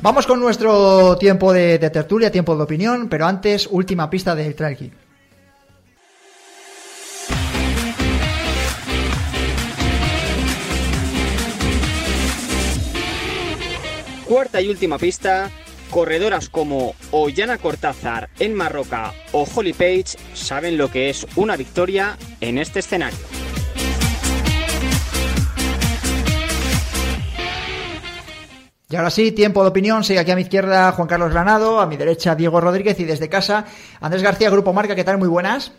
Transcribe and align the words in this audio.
Vamos 0.00 0.28
con 0.28 0.38
nuestro 0.38 1.16
tiempo 1.18 1.52
de, 1.52 1.78
tertulia, 1.90 2.30
tiempo 2.30 2.56
de 2.56 2.62
opinión, 2.62 3.08
pero 3.08 3.26
antes, 3.26 3.66
última 3.68 4.08
pista 4.08 4.36
del 4.36 4.54
Trail 4.54 4.92
Cuarta 14.24 14.60
y 14.60 14.68
última 14.68 14.98
pista, 14.98 15.50
corredoras 15.90 16.48
como 16.48 16.94
Ollana 17.10 17.58
Cortázar 17.58 18.28
en 18.38 18.54
Marroca 18.54 19.12
o 19.32 19.48
Holly 19.52 19.72
Page 19.72 20.16
saben 20.34 20.78
lo 20.78 20.90
que 20.92 21.10
es 21.10 21.26
una 21.34 21.56
victoria 21.56 22.16
en 22.40 22.58
este 22.58 22.80
escenario. 22.80 23.37
Y 28.90 28.96
ahora 28.96 29.10
sí, 29.10 29.32
tiempo 29.32 29.62
de 29.62 29.68
opinión. 29.68 30.02
Sigue 30.02 30.18
aquí 30.18 30.30
a 30.30 30.36
mi 30.36 30.42
izquierda 30.42 30.92
Juan 30.92 31.06
Carlos 31.06 31.30
Granado, 31.30 31.78
a 31.78 31.86
mi 31.86 31.98
derecha 31.98 32.34
Diego 32.34 32.58
Rodríguez 32.58 32.98
y 33.00 33.04
desde 33.04 33.28
casa 33.28 33.66
Andrés 34.00 34.22
García, 34.22 34.48
Grupo 34.48 34.72
Marca. 34.72 34.94
¿Qué 34.94 35.04
tal? 35.04 35.18
Muy 35.18 35.28
buenas. 35.28 35.72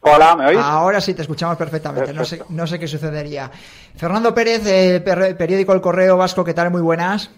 Hola, 0.00 0.34
¿me 0.34 0.46
oís? 0.46 0.58
Ahora 0.62 1.00
sí, 1.00 1.12
te 1.12 1.22
escuchamos 1.22 1.58
perfectamente. 1.58 2.14
No 2.14 2.24
sé, 2.24 2.42
no 2.48 2.66
sé 2.66 2.78
qué 2.78 2.86
sucedería. 2.88 3.50
Fernando 3.96 4.34
Pérez, 4.34 4.66
el 4.66 5.02
periódico 5.02 5.74
El 5.74 5.82
Correo 5.82 6.16
Vasco. 6.16 6.42
¿Qué 6.42 6.54
tal? 6.54 6.70
Muy 6.70 6.80
buenas. 6.80 7.30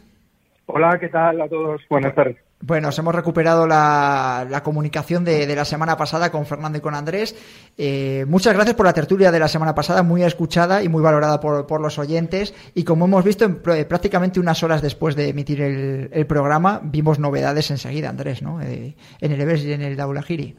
Hola, 0.67 0.97
¿qué 1.01 1.09
tal 1.09 1.41
a 1.41 1.49
todos? 1.49 1.81
Buenas 1.91 2.15
tardes. 2.15 2.37
Bueno, 2.67 2.89
os 2.89 2.99
hemos 2.99 3.15
recuperado 3.15 3.65
la, 3.65 4.61
comunicación 4.65 5.25
de, 5.25 5.47
la 5.55 5.65
semana 5.65 5.97
pasada 5.97 6.33
con 6.33 6.47
Fernando 6.47 6.79
y 6.79 6.81
con 6.81 6.97
Andrés. 6.97 7.37
Eh, 7.79 8.25
muchas 8.27 8.55
gracias 8.55 8.75
por 8.75 8.87
la 8.87 8.93
tertulia 8.93 9.31
de 9.31 9.39
la 9.39 9.47
semana 9.47 9.73
pasada, 9.73 10.03
muy 10.03 10.25
escuchada 10.25 10.83
y 10.83 10.89
muy 10.89 11.01
valorada 11.01 11.39
por, 11.39 11.81
los 11.81 11.97
oyentes. 12.01 12.57
Y 12.75 12.83
como 12.83 13.05
hemos 13.05 13.23
visto, 13.23 13.45
en, 13.45 13.63
prácticamente 13.63 14.41
unas 14.41 14.65
horas 14.65 14.83
después 14.83 15.15
de 15.15 15.29
emitir 15.29 15.61
el, 15.63 16.27
programa, 16.27 16.81
vimos 16.83 17.21
novedades 17.21 17.71
enseguida, 17.71 18.09
Andrés, 18.09 18.43
¿no? 18.43 18.61
Eh, 18.61 18.97
en 19.21 19.31
el 19.31 19.41
EBES 19.43 19.65
y 19.65 19.73
en 19.73 19.83
el 19.83 19.97
Daulagiri. 19.97 20.57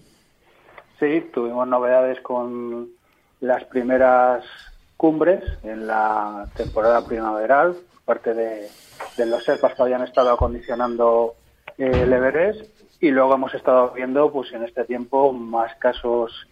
Sí, 1.02 1.30
tuvimos 1.34 1.68
novedades 1.68 2.22
con 2.22 2.88
las 3.42 3.66
primeras 3.66 4.46
cumbres 4.96 5.44
en 5.62 5.86
la 5.86 6.48
temporada 6.56 7.06
primaveral, 7.06 7.76
parte 8.06 8.34
de, 8.34 8.70
de 9.18 9.26
los 9.26 9.44
serpas 9.44 9.74
que 9.76 9.82
habían 9.82 10.04
estado 10.04 10.32
acondicionando 10.32 11.36
el 11.78 12.12
Everest 12.12 12.78
y 13.00 13.12
luego 13.12 13.36
hemos 13.36 13.54
estado 13.54 13.92
viendo 13.92 14.32
pues 14.32 14.52
en 14.54 14.64
este 14.64 14.84
tiempo 14.86 15.32
más 15.32 15.76
casos 15.76 16.48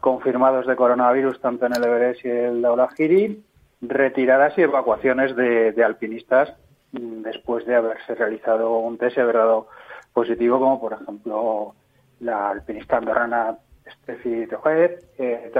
confirmados 0.00 0.66
de 0.66 0.76
coronavirus 0.76 1.40
tanto 1.40 1.66
en 1.66 1.74
el 1.74 1.84
Everest 1.84 2.24
y 2.24 2.28
el 2.28 2.62
Daulagiri, 2.62 3.42
retiradas 3.80 4.56
y 4.56 4.62
evacuaciones 4.62 5.34
de, 5.34 5.82
alpinistas 5.84 6.52
mm, 6.92 7.22
después 7.22 7.66
de 7.66 7.74
haberse 7.74 8.14
realizado 8.14 8.78
un 8.78 8.98
test 8.98 9.16
y 9.16 9.20
haber 9.20 9.36
dado 9.36 9.68
positivo, 10.12 10.58
como 10.58 10.80
por 10.80 10.92
ejemplo 10.94 11.74
la 12.20 12.50
alpinista 12.50 12.98
andorrana 12.98 13.58
Steffi 14.02 14.46
Tejuez. 14.46 15.04
Eh, 15.18 15.50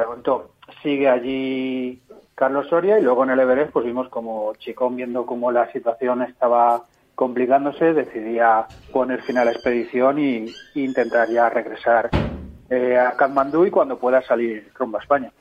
sigue 0.82 1.08
allí 1.08 2.02
Carlos 2.34 2.68
Soria 2.68 2.98
y 2.98 3.02
luego 3.02 3.24
en 3.24 3.30
el 3.30 3.40
Everest 3.40 3.72
pues 3.72 3.84
vimos 3.84 4.08
como 4.08 4.54
Chicón 4.56 4.96
viendo 4.96 5.26
cómo 5.26 5.50
la 5.50 5.70
situación 5.72 6.22
estaba 6.22 6.84
complicándose, 7.18 7.94
decidía 7.94 8.68
poner 8.92 9.20
fin 9.22 9.38
a 9.38 9.44
la 9.44 9.50
expedición 9.50 10.20
y, 10.20 10.46
intentar 10.76 11.28
ya 11.28 11.48
regresar 11.48 12.10
eh, 12.70 12.96
a 12.96 13.16
Katmandú 13.16 13.66
y 13.66 13.72
cuando 13.72 13.98
pueda 13.98 14.22
salir 14.22 14.70
rumbo 14.78 14.98
a 14.98 15.00
España. 15.00 15.32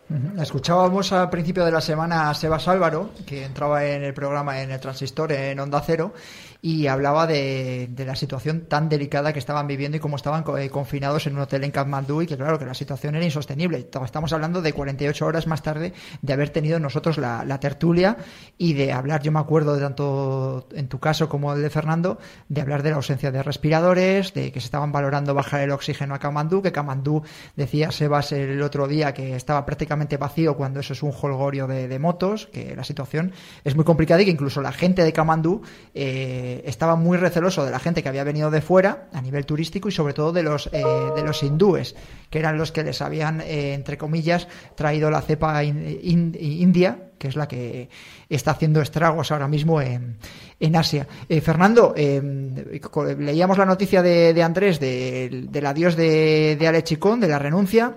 Escuchábamos 0.41 1.13
al 1.13 1.29
principio 1.29 1.63
de 1.63 1.71
la 1.71 1.81
semana 1.81 2.31
a 2.31 2.33
Sebas 2.33 2.67
Álvaro, 2.67 3.11
que 3.27 3.45
entraba 3.45 3.85
en 3.85 4.03
el 4.03 4.15
programa 4.15 4.59
en 4.59 4.71
el 4.71 4.79
Transistor 4.79 5.31
en 5.33 5.59
Onda 5.59 5.83
Cero, 5.85 6.13
y 6.61 6.87
hablaba 6.87 7.27
de, 7.27 7.89
la 7.97 8.15
situación 8.15 8.61
tan 8.61 8.89
delicada 8.89 9.33
que 9.33 9.39
estaban 9.39 9.67
viviendo 9.67 9.97
y 9.97 9.99
cómo 9.99 10.15
estaban 10.15 10.43
eh, 10.57 10.69
confinados 10.69 11.27
en 11.27 11.35
un 11.35 11.41
hotel 11.41 11.63
en 11.63 11.71
Kathmandú 11.71 12.21
y 12.21 12.27
que 12.27 12.37
claro 12.37 12.57
que 12.57 12.65
la 12.65 12.73
situación 12.73 13.15
era 13.15 13.25
insostenible. 13.25 13.89
Estamos 14.03 14.33
hablando 14.33 14.61
de 14.61 14.73
48 14.73 15.25
horas 15.25 15.47
más 15.47 15.61
tarde 15.61 15.93
de 16.21 16.33
haber 16.33 16.49
tenido 16.49 16.79
nosotros 16.79 17.17
la, 17.17 17.57
tertulia 17.59 18.17
y 18.57 18.73
de 18.73 18.91
hablar, 18.91 19.23
yo 19.23 19.31
me 19.31 19.39
acuerdo 19.39 19.73
de 19.73 19.81
tanto 19.81 20.67
en 20.73 20.87
tu 20.87 20.99
caso 20.99 21.27
como 21.27 21.55
de 21.55 21.69
Fernando, 21.69 22.19
de 22.49 22.61
hablar 22.61 22.83
de 22.83 22.91
la 22.91 22.97
ausencia 22.97 23.31
de 23.31 23.41
respiradores, 23.41 24.33
de 24.33 24.51
que 24.51 24.59
se 24.59 24.65
estaban 24.65 24.91
valorando 24.91 25.33
bajar 25.33 25.61
el 25.61 25.71
oxígeno 25.71 26.13
a 26.13 26.19
Kamandú, 26.19 26.61
que 26.61 26.71
Kamandú 26.71 27.23
decía 27.55 27.91
Sebas 27.91 28.31
el 28.31 28.61
otro 28.61 28.87
día 28.87 29.13
que 29.13 29.35
estaba 29.35 29.65
prácticamente 29.65 30.17
vacío 30.17 30.55
cuando 30.55 30.79
eso 30.79 30.93
es 30.93 31.01
un 31.01 31.11
holgorio 31.19 31.65
de, 31.67 31.97
motos, 31.97 32.47
que 32.47 32.75
la 32.75 32.83
situación 32.83 33.31
es 33.63 33.75
muy 33.75 33.83
complicada 33.83 34.21
y 34.21 34.25
que 34.25 34.31
incluso 34.31 34.61
la 34.61 34.71
gente 34.71 35.03
de 35.03 35.11
Kamandú 35.11 35.61
eh, 35.95 36.46
estaba 36.65 36.95
muy 36.95 37.17
receloso 37.17 37.65
de 37.65 37.71
la 37.71 37.79
gente 37.79 38.03
que 38.03 38.09
había 38.09 38.23
venido 38.23 38.51
de 38.51 38.61
fuera 38.61 39.07
a 39.13 39.21
nivel 39.21 39.45
turístico 39.45 39.89
y 39.89 39.91
sobre 39.91 40.13
todo 40.13 40.31
de 40.31 40.43
los, 40.43 40.67
eh, 40.71 40.83
de 41.15 41.23
los 41.23 41.43
hindúes, 41.43 41.95
que 42.29 42.39
eran 42.39 42.57
los 42.57 42.71
que 42.71 42.83
les 42.83 43.01
habían, 43.01 43.41
eh, 43.41 43.73
entre 43.73 43.97
comillas, 43.97 44.47
traído 44.75 45.09
la 45.09 45.21
cepa 45.21 45.63
india, 45.63 46.99
que 47.17 47.27
es 47.27 47.35
la 47.35 47.47
que 47.47 47.89
está 48.29 48.51
haciendo 48.51 48.81
estragos 48.81 49.31
ahora 49.31 49.47
mismo 49.47 49.81
en, 49.81 50.17
en 50.59 50.75
Asia. 50.75 51.07
Eh, 51.29 51.41
Fernando, 51.41 51.93
leíamos 51.95 53.57
la 53.57 53.65
noticia 53.65 54.01
de, 54.01 54.43
Andrés 54.43 54.79
del 54.79 55.65
adiós 55.65 55.95
de, 55.95 56.55
de 56.59 56.67
Alechicón, 56.67 57.19
de 57.19 57.27
la 57.27 57.39
renuncia. 57.39 57.95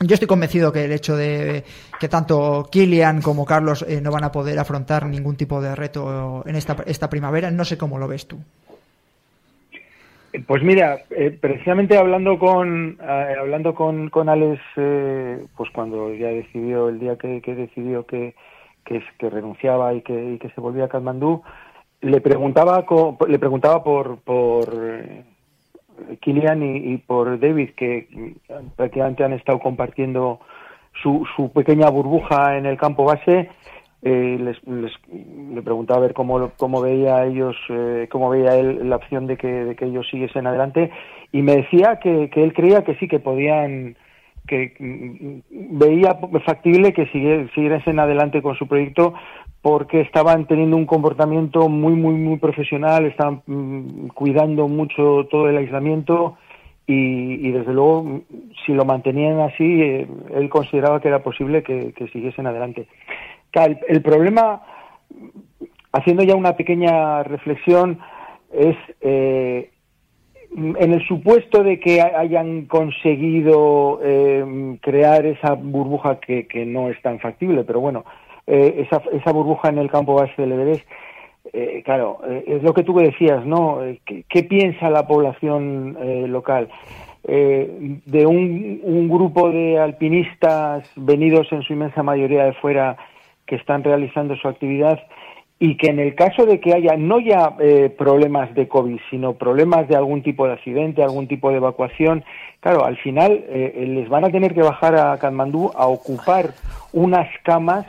Yo 0.00 0.14
estoy 0.14 0.28
convencido 0.28 0.72
que 0.72 0.84
el 0.84 0.92
hecho 0.92 1.14
de 1.14 1.62
que 1.98 2.08
tanto 2.08 2.66
Kilian 2.70 3.20
como 3.20 3.44
Carlos 3.44 3.84
eh, 3.86 4.00
no 4.00 4.10
van 4.10 4.24
a 4.24 4.32
poder 4.32 4.58
afrontar 4.58 5.04
ningún 5.06 5.36
tipo 5.36 5.60
de 5.60 5.74
reto 5.74 6.42
en 6.46 6.56
esta, 6.56 6.76
esta 6.86 7.10
primavera, 7.10 7.50
no 7.50 7.64
sé 7.64 7.76
cómo 7.76 7.98
lo 7.98 8.08
ves 8.08 8.26
tú. 8.26 8.38
Pues 10.46 10.62
mira, 10.62 11.00
eh, 11.10 11.36
precisamente 11.38 11.98
hablando 11.98 12.38
con 12.38 12.96
eh, 13.02 13.34
hablando 13.38 13.74
con, 13.74 14.08
con 14.08 14.28
Alex, 14.28 14.60
pues 14.74 15.70
cuando 15.74 16.14
ya 16.14 16.28
decidió 16.28 16.88
el 16.88 16.98
día 16.98 17.16
que, 17.16 17.42
decidió 17.42 18.06
que, 18.06 18.34
que, 18.84 19.02
renunciaba 19.28 19.92
y 19.92 20.00
que, 20.00 20.32
y 20.32 20.38
que 20.38 20.48
se 20.50 20.60
volvía 20.60 20.84
a 20.84 20.88
Katmandú, 20.88 21.42
le 22.00 22.20
preguntaba 22.22 22.86
le 23.28 23.38
preguntaba 23.38 23.84
por 23.84 24.18
por 24.20 24.72
Kilian 26.20 26.62
y, 26.62 26.96
por 26.98 27.38
David, 27.38 27.70
que 27.76 28.08
prácticamente 28.76 29.24
han 29.24 29.32
estado 29.32 29.58
compartiendo 29.58 30.40
su, 31.02 31.26
su 31.36 31.50
pequeña 31.52 31.88
burbuja 31.88 32.56
en 32.56 32.66
el 32.66 32.76
campo 32.76 33.04
base. 33.04 33.48
Eh, 34.02 34.38
les, 34.40 34.56
le 34.66 35.60
preguntaba 35.60 35.98
a 35.98 36.02
ver 36.02 36.14
cómo, 36.14 36.52
cómo 36.56 36.80
veía 36.80 37.26
ellos, 37.26 37.54
eh, 37.68 38.08
cómo 38.10 38.30
veía 38.30 38.56
él 38.56 38.88
la 38.88 38.96
opción 38.96 39.26
de 39.26 39.36
que, 39.36 39.46
de 39.46 39.76
que 39.76 39.84
ellos 39.84 40.08
siguiesen 40.10 40.46
adelante 40.46 40.90
y 41.32 41.42
me 41.42 41.56
decía 41.56 41.98
que, 42.02 42.30
que 42.30 42.42
él 42.42 42.54
creía 42.54 42.82
que 42.82 42.94
sí 42.94 43.08
que 43.08 43.20
podían, 43.20 43.96
que 44.46 44.74
mm, 44.78 45.78
veía 45.78 46.18
factible 46.46 46.94
que 46.94 47.06
siguiesen 47.54 47.98
adelante 47.98 48.40
con 48.40 48.56
su 48.56 48.66
proyecto 48.66 49.12
porque 49.62 50.00
estaban 50.00 50.46
teniendo 50.46 50.76
un 50.76 50.86
comportamiento 50.86 51.68
muy, 51.68 51.92
muy, 51.92 52.14
muy 52.14 52.38
profesional, 52.38 53.04
estaban 53.04 53.42
mm, 53.46 54.08
cuidando 54.08 54.68
mucho 54.68 55.26
todo 55.30 55.48
el 55.48 55.56
aislamiento 55.58 56.38
y, 56.86 57.52
desde 57.52 57.72
luego, 57.72 58.22
si 58.66 58.72
lo 58.72 58.84
mantenían 58.84 59.38
así, 59.38 59.80
eh, 59.80 60.08
él 60.34 60.48
consideraba 60.48 61.00
que 61.00 61.06
era 61.06 61.22
posible 61.22 61.62
que, 61.62 61.94
siguiesen 62.12 62.48
adelante. 62.48 62.88
El, 63.52 64.02
problema, 64.02 64.62
haciendo 65.92 66.24
ya 66.24 66.34
una 66.34 66.56
pequeña 66.56 67.22
reflexión, 67.22 68.00
es 68.52 68.76
eh, 69.02 69.70
en 70.56 70.92
el 70.92 71.06
supuesto 71.06 71.62
de 71.62 71.78
que 71.78 72.02
hayan 72.02 72.66
conseguido 72.66 74.00
eh, 74.02 74.76
crear 74.80 75.26
esa 75.26 75.54
burbuja 75.54 76.18
que 76.18 76.64
no 76.66 76.88
es 76.88 77.00
tan 77.02 77.20
factible, 77.20 77.62
pero 77.62 77.78
bueno, 77.78 78.04
eh, 78.52 78.84
esa, 78.84 79.00
esa 79.12 79.30
burbuja 79.30 79.68
en 79.68 79.78
el 79.78 79.88
campo 79.88 80.14
base 80.14 80.34
del 80.36 80.50
Everest, 80.50 80.84
eh, 81.52 81.82
claro, 81.84 82.18
eh, 82.28 82.42
es 82.48 82.64
lo 82.64 82.74
que 82.74 82.82
tú 82.82 82.98
decías, 82.98 83.46
¿no? 83.46 83.78
¿Qué, 84.04 84.42
piensa 84.42 84.90
la 84.90 85.06
población 85.06 85.96
local? 86.30 86.68
de 87.22 88.26
un, 88.26 89.08
grupo 89.08 89.50
de 89.50 89.78
alpinistas 89.78 90.90
venidos 90.96 91.52
en 91.52 91.62
su 91.62 91.74
inmensa 91.74 92.02
mayoría 92.02 92.44
de 92.44 92.54
fuera 92.54 92.96
que 93.46 93.56
están 93.56 93.84
realizando 93.84 94.34
su 94.36 94.48
actividad 94.48 94.98
y 95.58 95.76
que 95.76 95.90
en 95.90 96.00
el 96.00 96.14
caso 96.14 96.46
de 96.46 96.60
que 96.60 96.72
haya 96.72 96.96
no 96.96 97.20
ya 97.20 97.56
problemas 97.98 98.52
de 98.54 98.66
COVID, 98.66 98.98
sino 99.10 99.34
problemas 99.34 99.86
de 99.86 99.96
algún 99.96 100.22
tipo 100.22 100.46
de 100.46 100.54
accidente, 100.54 101.02
algún 101.02 101.28
tipo 101.28 101.50
de 101.50 101.58
evacuación, 101.58 102.24
claro, 102.60 102.86
al 102.86 102.96
final 102.96 103.44
les 103.50 104.08
van 104.08 104.24
a 104.24 104.30
tener 104.30 104.54
que 104.54 104.62
bajar 104.62 104.96
a 104.96 105.18
Katmandú 105.18 105.70
a 105.76 105.86
ocupar 105.86 106.54
unas 106.92 107.28
camas 107.44 107.86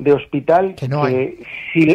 de 0.00 0.12
hospital 0.12 0.74
que, 0.74 0.88
no 0.88 1.04
si, 1.06 1.86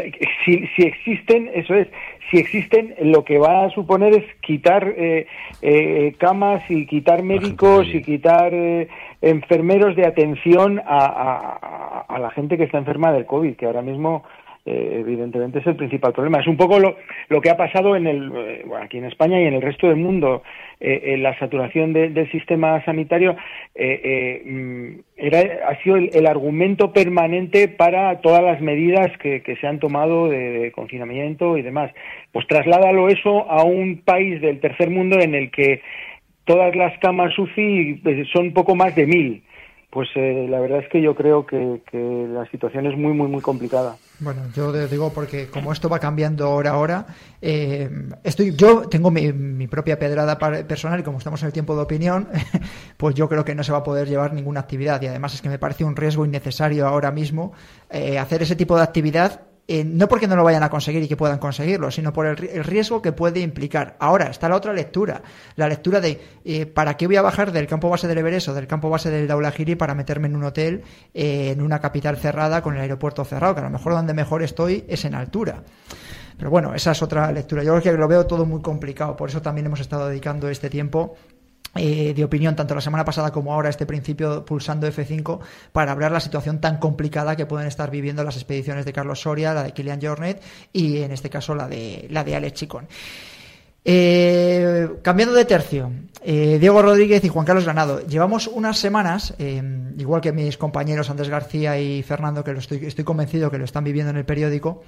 si, 0.46 0.84
existen, 0.84 1.50
eso 1.54 1.74
es, 1.74 1.88
si 2.30 2.38
existen, 2.38 2.96
lo 3.02 3.24
que 3.24 3.38
va 3.38 3.66
a 3.66 3.69
suponer 3.72 4.13
es 4.13 4.24
quitar 4.42 4.88
eh, 4.96 5.28
eh, 5.62 6.16
camas 6.18 6.63
y 6.69 6.86
quitar 6.86 7.24
médicos 7.24 7.88
y 7.94 8.02
quitar 8.02 8.54
eh, 8.54 8.88
enfermeros 9.22 9.96
de 9.96 10.06
atención 10.06 10.81
a, 10.86 12.06
a, 12.07 12.19
la 12.19 12.30
gente 12.31 12.57
que 12.57 12.63
está 12.63 12.78
enferma 12.78 13.12
del 13.12 13.25
COVID, 13.25 13.56
que 13.56 13.66
ahora 13.66 13.81
mismo 13.81 14.24
eh, 14.68 14.98
evidentemente 15.00 15.60
es 15.60 15.68
el 15.68 15.76
principal 15.76 16.12
problema. 16.12 16.40
Es 16.40 16.48
un 16.48 16.58
poco 16.58 16.80
lo, 16.80 17.42
que 17.42 17.52
ha 17.52 17.58
pasado 17.58 17.96
en 17.96 18.08
el, 18.08 18.32
eh, 18.36 18.66
aquí 18.82 18.98
en 18.98 19.06
España 19.06 19.40
y 19.40 19.46
en 19.46 19.54
el 19.54 19.62
resto 19.62 19.88
del 19.88 19.98
mundo. 19.98 20.42
Eh, 20.80 21.14
en 21.14 21.24
la 21.24 21.38
saturación 21.38 21.94
del 21.94 22.30
sistema 22.32 22.84
sanitario 22.84 23.38
mm, 23.76 24.90
era, 25.16 25.70
ha 25.70 25.82
sido 25.84 25.96
el, 25.98 26.26
argumento 26.26 26.92
permanente 26.92 27.68
para 27.68 28.20
todas 28.22 28.44
las 28.44 28.60
medidas 28.60 29.16
que, 29.20 29.42
que 29.42 29.56
se 29.58 29.68
han 29.68 29.80
tomado 29.80 30.30
de, 30.30 30.72
confinamiento 30.74 31.58
y 31.58 31.62
demás. 31.62 31.92
Pues 32.32 32.48
trasládalo 32.48 33.08
eso 33.08 33.50
a 33.50 33.64
un 33.64 34.02
país 34.04 34.42
del 34.42 34.60
tercer 34.60 34.90
mundo 34.90 35.20
en 35.20 35.36
el 35.36 35.52
que 35.52 35.82
todas 36.44 36.76
las 36.76 36.98
camas 37.00 37.38
UCI 37.38 38.02
son 38.34 38.52
poco 38.52 38.76
más 38.76 38.96
de 38.96 39.06
mil 39.06 39.44
pues 39.96 40.10
eh, 40.16 40.46
la 40.50 40.60
verdad 40.60 40.80
es 40.80 40.90
que 40.90 41.02
yo 41.02 41.16
creo 41.16 41.46
que, 41.46 41.82
la 41.94 42.46
situación 42.52 42.86
es 42.86 42.98
muy, 42.98 43.14
muy, 43.14 43.30
muy 43.30 43.40
complicada. 43.40 43.96
Bueno, 44.20 44.42
yo 44.54 44.74
digo 44.88 45.14
porque 45.14 45.48
como 45.48 45.72
esto 45.72 45.88
va 45.88 46.00
cambiando 46.00 46.52
hora 46.52 46.72
a 46.72 46.78
hora, 46.78 47.06
eh, 47.42 47.90
estoy, 48.22 48.54
yo 48.58 48.90
tengo 48.90 49.10
mi, 49.10 49.68
propia 49.68 49.98
pedrada 49.98 50.38
personal 50.68 51.00
y 51.00 51.04
como 51.04 51.20
estamos 51.20 51.42
en 51.44 51.48
el 51.48 51.54
tiempo 51.54 51.78
de 51.78 51.84
opinión, 51.84 52.28
pues 52.98 53.16
yo 53.16 53.30
creo 53.30 53.46
que 53.46 53.56
no 53.56 53.64
se 53.64 53.72
va 53.72 53.78
a 53.78 53.84
poder 53.86 54.10
llevar 54.10 54.34
ninguna 54.34 54.60
actividad 54.60 55.02
y 55.02 55.08
además 55.08 55.34
es 55.34 55.42
que 55.42 55.48
me 55.48 55.60
parece 55.60 55.86
un 55.86 55.96
riesgo 55.96 56.26
innecesario 56.26 56.86
ahora 56.86 57.14
mismo 57.14 57.54
eh, 57.90 58.20
hacer 58.20 58.42
ese 58.42 58.58
tipo 58.58 58.76
de 58.76 58.84
actividad 58.84 59.44
eh, 59.68 59.84
no 59.84 60.08
porque 60.08 60.28
no 60.28 60.36
lo 60.36 60.44
vayan 60.44 60.62
a 60.62 60.70
conseguir 60.70 61.02
y 61.02 61.08
que 61.08 61.18
puedan 61.18 61.40
conseguirlo, 61.40 61.90
sino 61.90 62.14
por 62.14 62.28
el, 62.28 62.38
riesgo 62.38 63.02
que 63.02 63.12
puede 63.12 63.40
implicar. 63.40 63.96
Ahora 64.00 64.28
está 64.28 64.48
la 64.48 64.56
otra 64.56 64.74
lectura, 64.74 65.24
la 65.56 65.68
lectura 65.68 66.00
de 66.00 66.22
eh, 66.44 66.68
¿para 66.68 66.98
qué 66.98 67.08
voy 67.08 67.16
a 67.16 67.24
bajar 67.24 67.52
del 67.52 67.66
campo 67.66 67.90
base 67.90 68.08
del 68.08 68.20
Everest 68.20 68.50
o 68.50 68.54
del 68.54 68.68
campo 68.68 68.92
base 68.92 69.10
del 69.10 69.28
Daulahiri 69.28 69.76
para 69.76 69.96
meterme 69.96 70.28
en 70.28 70.36
un 70.36 70.44
hotel 70.44 70.84
eh, 71.16 71.52
en 71.52 71.62
una 71.62 71.80
capital 71.80 72.18
cerrada 72.18 72.62
con 72.62 72.76
el 72.76 72.82
aeropuerto 72.82 73.26
cerrado? 73.26 73.56
Que 73.56 73.62
a 73.62 73.64
lo 73.64 73.72
mejor 73.72 73.94
donde 73.94 74.14
mejor 74.14 74.44
estoy 74.44 74.86
es 74.88 75.04
en 75.06 75.16
altura. 75.16 75.64
Pero 76.38 76.52
bueno, 76.52 76.76
esa 76.76 76.92
es 76.92 77.02
otra 77.02 77.32
lectura. 77.32 77.64
Yo 77.64 77.72
creo 77.72 77.94
que 77.94 77.98
lo 77.98 78.08
veo 78.08 78.28
todo 78.28 78.46
muy 78.46 78.62
complicado, 78.62 79.16
por 79.16 79.30
eso 79.30 79.42
también 79.42 79.66
hemos 79.66 79.80
estado 79.80 80.10
dedicando 80.10 80.48
este 80.50 80.70
tiempo 80.70 81.16
eh, 81.75 82.13
de 82.16 82.24
opinión 82.24 82.56
tanto 82.56 82.74
la 82.74 82.80
semana 82.80 83.04
pasada 83.04 83.31
como 83.31 83.54
ahora 83.54 83.69
este 83.69 83.86
principio 83.86 84.45
pulsando 84.45 84.88
F5 84.88 85.39
para 85.74 85.92
hablar 85.92 86.12
la 86.12 86.22
situación 86.22 86.62
tan 86.62 86.77
complicada 86.77 87.36
que 87.36 87.45
pueden 87.45 87.68
estar 87.68 87.92
viviendo 87.92 88.24
las 88.24 88.38
expediciones 88.38 88.86
de 88.86 88.94
Carlos 88.94 89.19
Soria, 89.19 89.54
la 89.54 89.63
de 89.63 89.74
Kilian 89.74 90.01
Jornet 90.01 90.42
y 90.72 91.00
en 91.00 91.12
este 91.12 91.30
caso 91.30 91.54
la 91.54 91.68
de 91.68 92.07
la 92.10 92.24
de 92.24 92.36
Alex 92.36 92.54
Chicón. 92.54 92.88
Eh, 93.83 94.88
cambiando 95.01 95.36
de 95.36 95.44
tercio, 95.44 95.92
eh, 96.24 96.57
Diego 96.60 96.81
Rodríguez 96.81 97.24
y 97.25 97.27
Juan 97.27 97.45
Carlos 97.45 97.66
Granado. 97.66 98.07
Llevamos 98.07 98.48
unas 98.48 98.77
semanas, 98.77 99.36
igual 99.98 100.22
que 100.22 100.31
mis 100.31 100.57
compañeros 100.57 101.10
Andrés 101.10 101.30
García 101.30 101.77
y 101.80 102.01
Fernando, 102.04 102.44
que 102.44 102.54
lo 102.54 102.60
estoy, 102.60 102.86
estoy 102.86 103.04
convencido 103.04 103.51
que 103.51 103.57
lo 103.57 103.66
están 103.66 103.83
viviendo 103.83 104.12
en 104.12 104.18
el 104.18 104.25
periódico, 104.25 104.81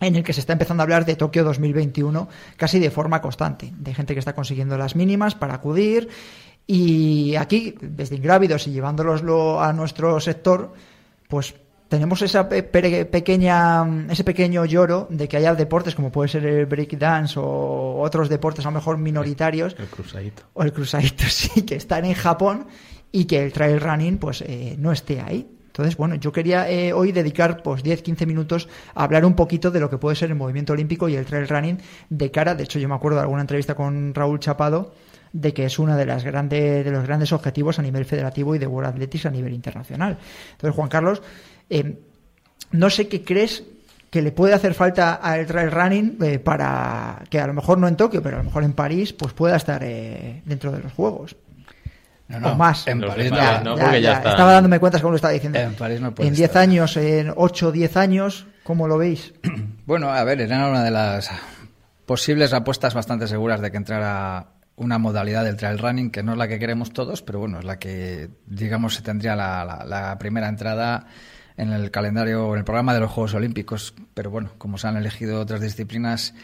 en 0.00 0.16
el 0.16 0.24
que 0.24 0.32
se 0.32 0.40
está 0.40 0.54
empezando 0.54 0.82
a 0.82 0.84
hablar 0.84 1.04
de 1.04 1.16
Tokio 1.16 1.44
2021 1.44 2.28
casi 2.56 2.78
de 2.78 2.90
forma 2.90 3.20
constante, 3.20 3.72
de 3.76 3.94
gente 3.94 4.14
que 4.14 4.20
está 4.20 4.34
consiguiendo 4.34 4.76
las 4.78 4.96
mínimas 4.96 5.34
para 5.34 5.54
acudir 5.54 6.08
y 6.66 7.34
aquí, 7.34 7.74
desde 7.80 8.16
Ingrávidos 8.16 8.68
y 8.68 8.70
llevándoloslo 8.70 9.60
a 9.60 9.72
nuestro 9.72 10.20
sector, 10.20 10.72
pues 11.28 11.54
tenemos 11.88 12.22
esa 12.22 12.48
pequeña, 12.48 13.84
ese 14.08 14.22
pequeño 14.22 14.64
lloro 14.64 15.08
de 15.10 15.26
que 15.26 15.36
haya 15.36 15.52
deportes 15.56 15.96
como 15.96 16.12
puede 16.12 16.28
ser 16.28 16.46
el 16.46 16.66
breakdance 16.66 17.34
o 17.40 18.00
otros 18.00 18.28
deportes 18.28 18.64
a 18.64 18.68
lo 18.68 18.76
mejor 18.76 18.98
minoritarios. 18.98 19.74
El 19.76 19.88
cruzadito. 19.88 20.44
O 20.52 20.62
el 20.62 20.72
cruzadito, 20.72 21.24
sí, 21.28 21.62
que 21.62 21.74
están 21.74 22.04
en 22.04 22.14
Japón 22.14 22.68
y 23.10 23.24
que 23.24 23.42
el 23.42 23.52
trail 23.52 23.80
running 23.80 24.18
pues 24.18 24.42
eh, 24.42 24.76
no 24.78 24.92
esté 24.92 25.20
ahí. 25.20 25.48
Entonces, 25.80 25.96
bueno, 25.96 26.16
yo 26.16 26.30
quería 26.30 26.70
eh, 26.70 26.92
hoy 26.92 27.10
dedicar 27.10 27.62
pues 27.62 27.82
10-15 27.82 28.26
minutos 28.26 28.68
a 28.94 29.04
hablar 29.04 29.24
un 29.24 29.34
poquito 29.34 29.70
de 29.70 29.80
lo 29.80 29.88
que 29.88 29.96
puede 29.96 30.14
ser 30.14 30.28
el 30.28 30.36
movimiento 30.36 30.74
olímpico 30.74 31.08
y 31.08 31.16
el 31.16 31.24
trail 31.24 31.48
running 31.48 31.78
de 32.10 32.30
cara, 32.30 32.54
de 32.54 32.64
hecho 32.64 32.78
yo 32.78 32.86
me 32.86 32.94
acuerdo 32.94 33.16
de 33.16 33.22
alguna 33.22 33.40
entrevista 33.40 33.74
con 33.74 34.12
Raúl 34.12 34.40
Chapado, 34.40 34.92
de 35.32 35.54
que 35.54 35.64
es 35.64 35.78
uno 35.78 35.96
de, 35.96 36.04
las 36.04 36.22
grandes, 36.22 36.84
de 36.84 36.90
los 36.90 37.06
grandes 37.06 37.32
objetivos 37.32 37.78
a 37.78 37.82
nivel 37.82 38.04
federativo 38.04 38.54
y 38.54 38.58
de 38.58 38.66
World 38.66 38.90
Athletics 38.90 39.24
a 39.24 39.30
nivel 39.30 39.54
internacional. 39.54 40.18
Entonces, 40.52 40.76
Juan 40.76 40.90
Carlos, 40.90 41.22
eh, 41.70 41.98
no 42.72 42.90
sé 42.90 43.08
qué 43.08 43.24
crees 43.24 43.64
que 44.10 44.20
le 44.20 44.32
puede 44.32 44.52
hacer 44.52 44.74
falta 44.74 45.14
al 45.14 45.46
trail 45.46 45.70
running 45.70 46.18
eh, 46.20 46.38
para 46.40 47.24
que 47.30 47.40
a 47.40 47.46
lo 47.46 47.54
mejor 47.54 47.78
no 47.78 47.88
en 47.88 47.96
Tokio, 47.96 48.22
pero 48.22 48.36
a 48.36 48.40
lo 48.40 48.44
mejor 48.44 48.64
en 48.64 48.74
París, 48.74 49.14
pues 49.14 49.32
pueda 49.32 49.56
estar 49.56 49.80
dentro 49.80 50.72
de 50.72 50.80
los 50.80 50.92
Juegos. 50.92 51.36
No, 52.38 52.52
o 52.52 52.54
más. 52.54 52.86
En 52.86 53.00
París 53.00 53.30
no, 53.30 53.74
porque 53.76 54.00
ya, 54.00 54.14
está... 54.14 54.30
Estaba 54.30 54.52
dándome 54.52 54.78
cuentas 54.78 55.00
como 55.00 55.10
lo 55.10 55.16
estaba 55.16 55.32
diciendo. 55.32 55.58
En 55.58 55.74
París 55.74 56.00
no 56.00 56.14
puede 56.14 56.28
En 56.28 56.34
10 56.34 56.56
años, 56.56 56.96
en 56.96 57.32
8 57.34 57.68
o 57.68 57.72
10 57.72 57.96
años, 57.96 58.46
¿cómo 58.62 58.86
lo 58.86 58.98
veis? 58.98 59.34
Bueno, 59.86 60.12
a 60.12 60.22
ver, 60.22 60.40
era 60.40 60.68
una 60.68 60.84
de 60.84 60.92
las 60.92 61.28
posibles 62.06 62.52
apuestas 62.52 62.94
bastante 62.94 63.26
seguras 63.26 63.60
de 63.60 63.72
que 63.72 63.76
entrara 63.76 64.52
una 64.76 64.98
modalidad 64.98 65.42
del 65.42 65.56
trail 65.56 65.78
running 65.78 66.12
que 66.12 66.22
no 66.22 66.32
es 66.32 66.38
la 66.38 66.46
que 66.46 66.60
queremos 66.60 66.92
todos, 66.92 67.22
pero 67.22 67.40
bueno, 67.40 67.58
es 67.58 67.64
la 67.64 67.80
que, 67.80 68.30
digamos, 68.46 68.94
se 68.94 69.02
tendría 69.02 69.34
la, 69.34 69.84
la 69.84 70.16
primera 70.20 70.48
entrada 70.48 71.08
en 71.56 71.72
el 71.72 71.90
calendario, 71.90 72.52
en 72.52 72.58
el 72.58 72.64
programa 72.64 72.94
de 72.94 73.00
los 73.00 73.10
Juegos 73.10 73.34
Olímpicos. 73.34 73.94
Pero 74.14 74.30
bueno, 74.30 74.50
como 74.58 74.78
se 74.78 74.86
han 74.86 74.96
elegido 74.96 75.40
otras 75.40 75.60
disciplinas 75.60 76.34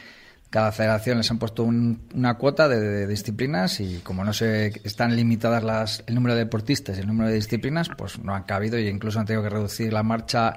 cada 0.50 0.72
federación 0.72 1.18
les 1.18 1.30
han 1.30 1.38
puesto 1.38 1.64
una 1.64 2.34
cuota 2.38 2.68
de, 2.68 3.06
disciplinas 3.06 3.80
y 3.80 3.98
como 3.98 4.24
no 4.24 4.32
se 4.32 4.72
están 4.84 5.16
limitadas 5.16 5.62
las, 5.62 6.04
el 6.06 6.14
número 6.14 6.34
de 6.34 6.44
deportistas 6.44 6.96
y 6.96 7.00
el 7.00 7.06
número 7.06 7.28
de 7.28 7.34
disciplinas, 7.34 7.88
pues 7.96 8.18
no 8.18 8.34
han 8.34 8.44
cabido 8.44 8.78
y 8.78 8.88
incluso 8.88 9.18
han 9.18 9.26
tenido 9.26 9.42
que 9.42 9.50
reducir 9.50 9.92
la 9.92 10.02
marcha 10.02 10.56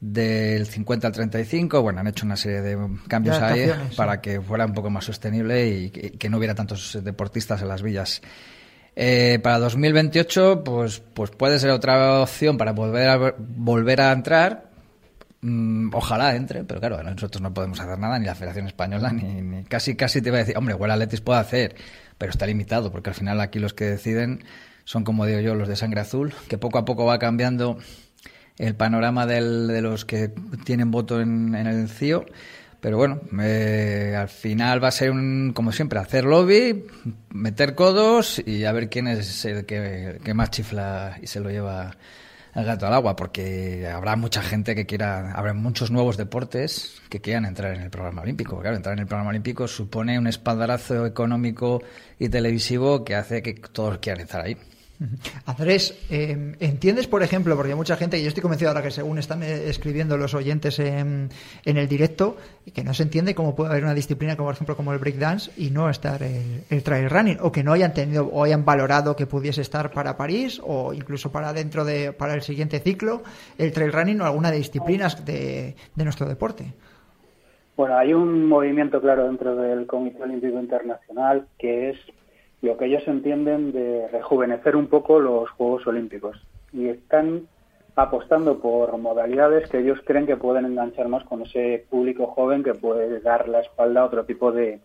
del 0.00 0.66
50 0.66 1.06
al 1.06 1.12
35. 1.12 1.82
Bueno, 1.82 2.00
han 2.00 2.08
hecho 2.08 2.26
una 2.26 2.36
serie 2.36 2.60
de 2.60 2.78
cambios 3.08 3.38
ahí 3.40 3.70
para 3.96 4.20
que 4.20 4.40
fuera 4.40 4.66
un 4.66 4.74
poco 4.74 4.90
más 4.90 5.04
sostenible 5.04 5.66
y 5.68 5.90
que, 5.90 6.28
no 6.28 6.38
hubiera 6.38 6.54
tantos 6.54 6.98
deportistas 7.02 7.62
en 7.62 7.68
las 7.68 7.82
villas. 7.82 8.20
Eh, 8.96 9.40
para 9.42 9.58
2028, 9.58 10.62
pues, 10.64 11.00
pues 11.14 11.30
puede 11.30 11.58
ser 11.58 11.70
otra 11.70 12.20
opción 12.20 12.56
para 12.58 12.72
volver 12.72 13.08
a, 13.08 13.34
volver 13.38 14.00
a 14.00 14.12
entrar, 14.12 14.70
ojalá 15.92 16.34
entre, 16.36 16.64
pero 16.64 16.80
claro, 16.80 17.02
nosotros 17.02 17.42
no 17.42 17.52
podemos 17.52 17.78
hacer 17.80 17.98
nada, 17.98 18.18
ni 18.18 18.26
la 18.26 18.34
Federación 18.34 18.66
Española, 18.66 19.12
ni, 19.12 19.64
casi 19.64 19.94
casi 19.94 20.22
te 20.22 20.28
iba 20.28 20.38
a 20.38 20.40
decir, 20.40 20.56
hombre, 20.56 20.74
igual 20.74 20.90
Atletis 20.90 21.20
puede 21.20 21.40
hacer, 21.40 21.76
pero 22.16 22.30
está 22.30 22.46
limitado, 22.46 22.90
porque 22.90 23.10
al 23.10 23.16
final 23.16 23.40
aquí 23.40 23.58
los 23.58 23.74
que 23.74 23.84
deciden 23.84 24.44
son, 24.84 25.04
como 25.04 25.26
digo 25.26 25.40
yo, 25.40 25.54
los 25.54 25.68
de 25.68 25.76
sangre 25.76 26.00
azul, 26.00 26.32
que 26.48 26.58
poco 26.58 26.78
a 26.78 26.84
poco 26.84 27.04
va 27.04 27.18
cambiando 27.18 27.78
el 28.58 28.74
panorama 28.74 29.26
del, 29.26 29.66
de 29.66 29.82
los 29.82 30.04
que 30.04 30.30
tienen 30.64 30.90
voto 30.90 31.20
en, 31.20 31.54
el 31.54 31.88
CIO. 31.88 32.24
Pero 32.80 32.98
bueno, 32.98 33.20
al 33.32 34.28
final 34.28 34.84
va 34.84 34.88
a 34.88 34.92
ser, 34.92 35.10
un, 35.10 35.52
como 35.54 35.72
siempre, 35.72 35.98
hacer 35.98 36.24
lobby, 36.24 36.84
meter 37.30 37.74
codos 37.74 38.42
y 38.44 38.64
a 38.64 38.72
ver 38.72 38.90
quién 38.90 39.08
es 39.08 39.44
el 39.46 39.64
que 39.64 40.34
más 40.34 40.50
chifla 40.50 41.16
y 41.22 41.26
se 41.26 41.40
lo 41.40 41.48
lleva 41.48 41.96
el 42.54 42.64
gato 42.64 42.86
al 42.86 42.94
agua, 42.94 43.16
porque 43.16 43.88
habrá 43.88 44.16
mucha 44.16 44.42
gente 44.42 44.74
que 44.74 44.86
quiera, 44.86 45.32
habrá 45.32 45.54
muchos 45.54 45.90
nuevos 45.90 46.16
deportes 46.16 47.02
que 47.08 47.20
quieran 47.20 47.44
entrar 47.44 47.74
en 47.74 47.82
el 47.82 47.90
programa 47.90 48.22
olímpico. 48.22 48.60
Claro, 48.60 48.76
entrar 48.76 48.94
en 48.94 49.00
el 49.00 49.06
programa 49.06 49.30
olímpico 49.30 49.66
supone 49.66 50.18
un 50.18 50.26
espaldarazo 50.26 51.06
económico 51.06 51.82
y 52.18 52.28
televisivo 52.28 53.04
que 53.04 53.16
hace 53.16 53.42
que 53.42 53.54
todos 53.54 53.98
quieran 53.98 54.22
estar 54.22 54.44
ahí. 54.44 54.56
Andrés, 55.46 55.98
em, 56.10 56.54
¿entiendes, 56.60 57.06
por 57.06 57.22
ejemplo, 57.22 57.56
porque 57.56 57.72
hay 57.72 57.76
mucha 57.76 57.96
gente, 57.96 58.18
y 58.18 58.22
yo 58.22 58.28
estoy 58.28 58.42
convencido 58.42 58.70
ahora 58.70 58.82
que 58.82 58.90
según 58.90 59.18
están 59.18 59.42
eh, 59.42 59.68
escribiendo 59.68 60.16
los 60.16 60.34
oyentes 60.34 60.78
en, 60.78 61.30
en, 61.64 61.76
el 61.76 61.88
directo, 61.88 62.36
que 62.72 62.84
no 62.84 62.94
se 62.94 63.02
entiende 63.02 63.34
cómo 63.34 63.54
puede 63.54 63.70
haber 63.70 63.84
una 63.84 63.94
disciplina 63.94 64.36
como, 64.36 64.48
por 64.48 64.54
ejemplo, 64.54 64.76
como 64.76 64.92
el 64.92 64.98
breakdance 64.98 65.50
y 65.56 65.70
no 65.70 65.88
estar 65.88 66.22
el, 66.22 66.82
trail 66.82 67.10
running, 67.10 67.38
o 67.40 67.52
que 67.52 67.62
no 67.62 67.72
hayan 67.72 67.94
tenido 67.94 68.26
o 68.26 68.44
hayan 68.44 68.64
valorado 68.64 69.16
que 69.16 69.26
pudiese 69.26 69.60
estar 69.60 69.90
para 69.90 70.16
París 70.16 70.60
o 70.64 70.92
incluso 70.92 71.30
para 71.32 71.52
dentro 71.52 71.84
de, 71.84 72.12
para 72.12 72.34
el 72.34 72.42
siguiente 72.42 72.78
ciclo, 72.80 73.22
el 73.58 73.72
trail 73.72 73.92
running 73.92 74.20
o 74.20 74.24
alguna 74.24 74.50
de 74.50 74.58
disciplinas 74.58 75.24
de 75.24 75.74
nuestro 75.96 76.26
deporte? 76.28 76.72
Bueno, 77.76 77.96
hay 77.96 78.14
un 78.14 78.46
movimiento 78.46 79.00
claro 79.00 79.24
dentro 79.24 79.56
del 79.56 79.86
Comité 79.86 80.22
Olímpico 80.22 80.60
Internacional 80.60 81.46
que 81.58 81.90
es 81.90 81.96
lo 82.64 82.78
que 82.78 82.86
ellos 82.86 83.06
entienden 83.06 83.72
de 83.72 84.08
rejuvenecer 84.08 84.74
un 84.74 84.86
poco 84.86 85.20
los 85.20 85.50
Juegos 85.50 85.86
Olímpicos 85.86 86.36
y 86.72 86.88
están 86.88 87.46
apostando 87.94 88.58
por 88.58 88.96
modalidades 88.96 89.68
que 89.68 89.78
ellos 89.78 90.00
creen 90.04 90.26
que 90.26 90.36
pueden 90.36 90.64
enganchar 90.64 91.08
más 91.08 91.24
con 91.24 91.42
ese 91.42 91.84
público 91.90 92.26
joven 92.28 92.64
que 92.64 92.74
puede 92.74 93.20
dar 93.20 93.48
la 93.48 93.60
espalda 93.60 94.00
a 94.00 94.06
otro 94.06 94.24
tipo 94.24 94.50
de, 94.50 94.80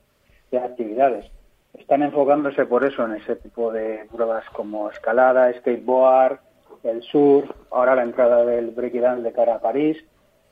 actividades. 0.51 1.31
Están 1.73 2.01
enfocándose 2.03 2.65
por 2.65 2.83
eso 2.83 3.05
en 3.05 3.13
ese 3.13 3.35
tipo 3.37 3.71
de 3.71 4.07
pruebas 4.11 4.43
como 4.53 4.89
escalada, 4.89 5.53
skateboard, 5.53 6.39
el 6.83 7.01
surf, 7.03 7.49
ahora 7.71 7.95
la 7.95 8.03
entrada 8.03 8.43
del 8.43 8.71
breakdance 8.71 9.23
de 9.23 9.31
cara 9.31 9.55
a 9.55 9.61
París. 9.61 9.97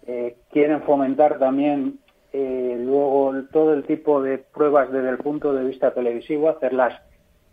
Eh, 0.06 0.38
quieren 0.52 0.82
fomentar 0.84 1.40
también 1.40 2.00
eh, 2.32 2.78
luego 2.80 3.34
todo 3.52 3.74
el 3.74 3.84
tipo 3.84 4.22
de 4.22 4.38
pruebas 4.38 4.92
desde 4.92 5.10
el 5.10 5.18
punto 5.18 5.54
de 5.54 5.66
vista 5.66 5.94
televisivo, 5.94 6.50
hacerlas 6.50 7.02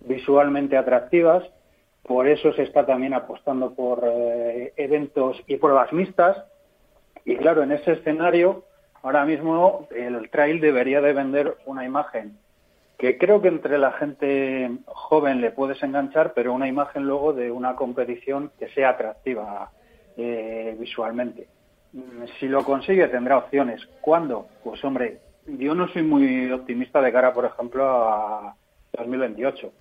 visualmente 0.04 0.76
atractivas. 0.76 1.44
Por 2.02 2.28
eso 2.28 2.52
se 2.52 2.62
está 2.62 2.84
también 2.84 3.14
apostando 3.14 3.74
por 3.74 4.02
eh, 4.04 4.72
eventos 4.76 5.42
y 5.46 5.56
pruebas 5.56 5.92
mixtas. 5.92 6.36
Y 7.24 7.36
claro, 7.36 7.62
en 7.62 7.72
ese 7.72 7.92
escenario, 7.92 8.64
ahora 9.02 9.24
mismo 9.24 9.88
el 9.94 10.28
trail 10.30 10.60
debería 10.60 11.00
de 11.00 11.12
vender 11.14 11.56
una 11.66 11.84
imagen 11.84 12.36
que 12.98 13.18
creo 13.18 13.42
que 13.42 13.48
entre 13.48 13.78
la 13.78 13.92
gente 13.92 14.70
joven 14.86 15.40
le 15.40 15.50
puedes 15.50 15.82
enganchar, 15.82 16.32
pero 16.32 16.52
una 16.52 16.68
imagen 16.68 17.04
luego 17.04 17.32
de 17.32 17.50
una 17.50 17.74
competición 17.74 18.52
que 18.58 18.68
sea 18.68 18.90
atractiva 18.90 19.70
eh, 20.16 20.76
visualmente. 20.78 21.48
Si 22.38 22.48
lo 22.48 22.64
consigue 22.64 23.08
tendrá 23.08 23.38
opciones. 23.38 23.86
¿Cuándo? 24.00 24.46
Pues 24.62 24.82
hombre, 24.84 25.18
yo 25.46 25.74
no 25.74 25.88
soy 25.88 26.02
muy 26.02 26.50
optimista 26.52 27.00
de 27.00 27.12
cara, 27.12 27.32
por 27.32 27.44
ejemplo, 27.44 27.84
a 27.84 28.56
2028 28.96 29.72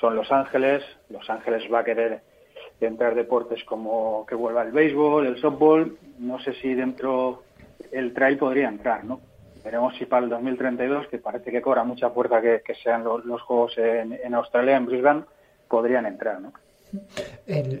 son 0.00 0.16
Los 0.16 0.32
Ángeles. 0.32 0.82
Los 1.10 1.28
Ángeles 1.28 1.62
va 1.72 1.80
a 1.80 1.84
querer 1.84 2.22
entrar 2.80 3.14
deportes 3.14 3.62
como 3.64 4.24
que 4.26 4.34
vuelva 4.34 4.62
el 4.62 4.72
béisbol, 4.72 5.26
el 5.26 5.40
softball. 5.40 5.96
No 6.18 6.40
sé 6.40 6.54
si 6.54 6.74
dentro 6.74 7.42
el 7.92 8.12
trail 8.14 8.38
podría 8.38 8.68
entrar, 8.68 9.04
¿no? 9.04 9.20
Veremos 9.62 9.94
si 9.96 10.06
para 10.06 10.24
el 10.24 10.30
2032, 10.30 11.08
que 11.08 11.18
parece 11.18 11.50
que 11.50 11.60
cobra 11.60 11.84
mucha 11.84 12.10
fuerza 12.10 12.40
que, 12.40 12.62
sean 12.82 13.04
los, 13.04 13.42
Juegos 13.42 13.76
en, 13.76 14.18
en, 14.22 14.34
Australia, 14.34 14.76
en 14.76 14.86
Brisbane, 14.86 15.24
podrían 15.68 16.06
entrar, 16.06 16.40
¿no? 16.40 16.52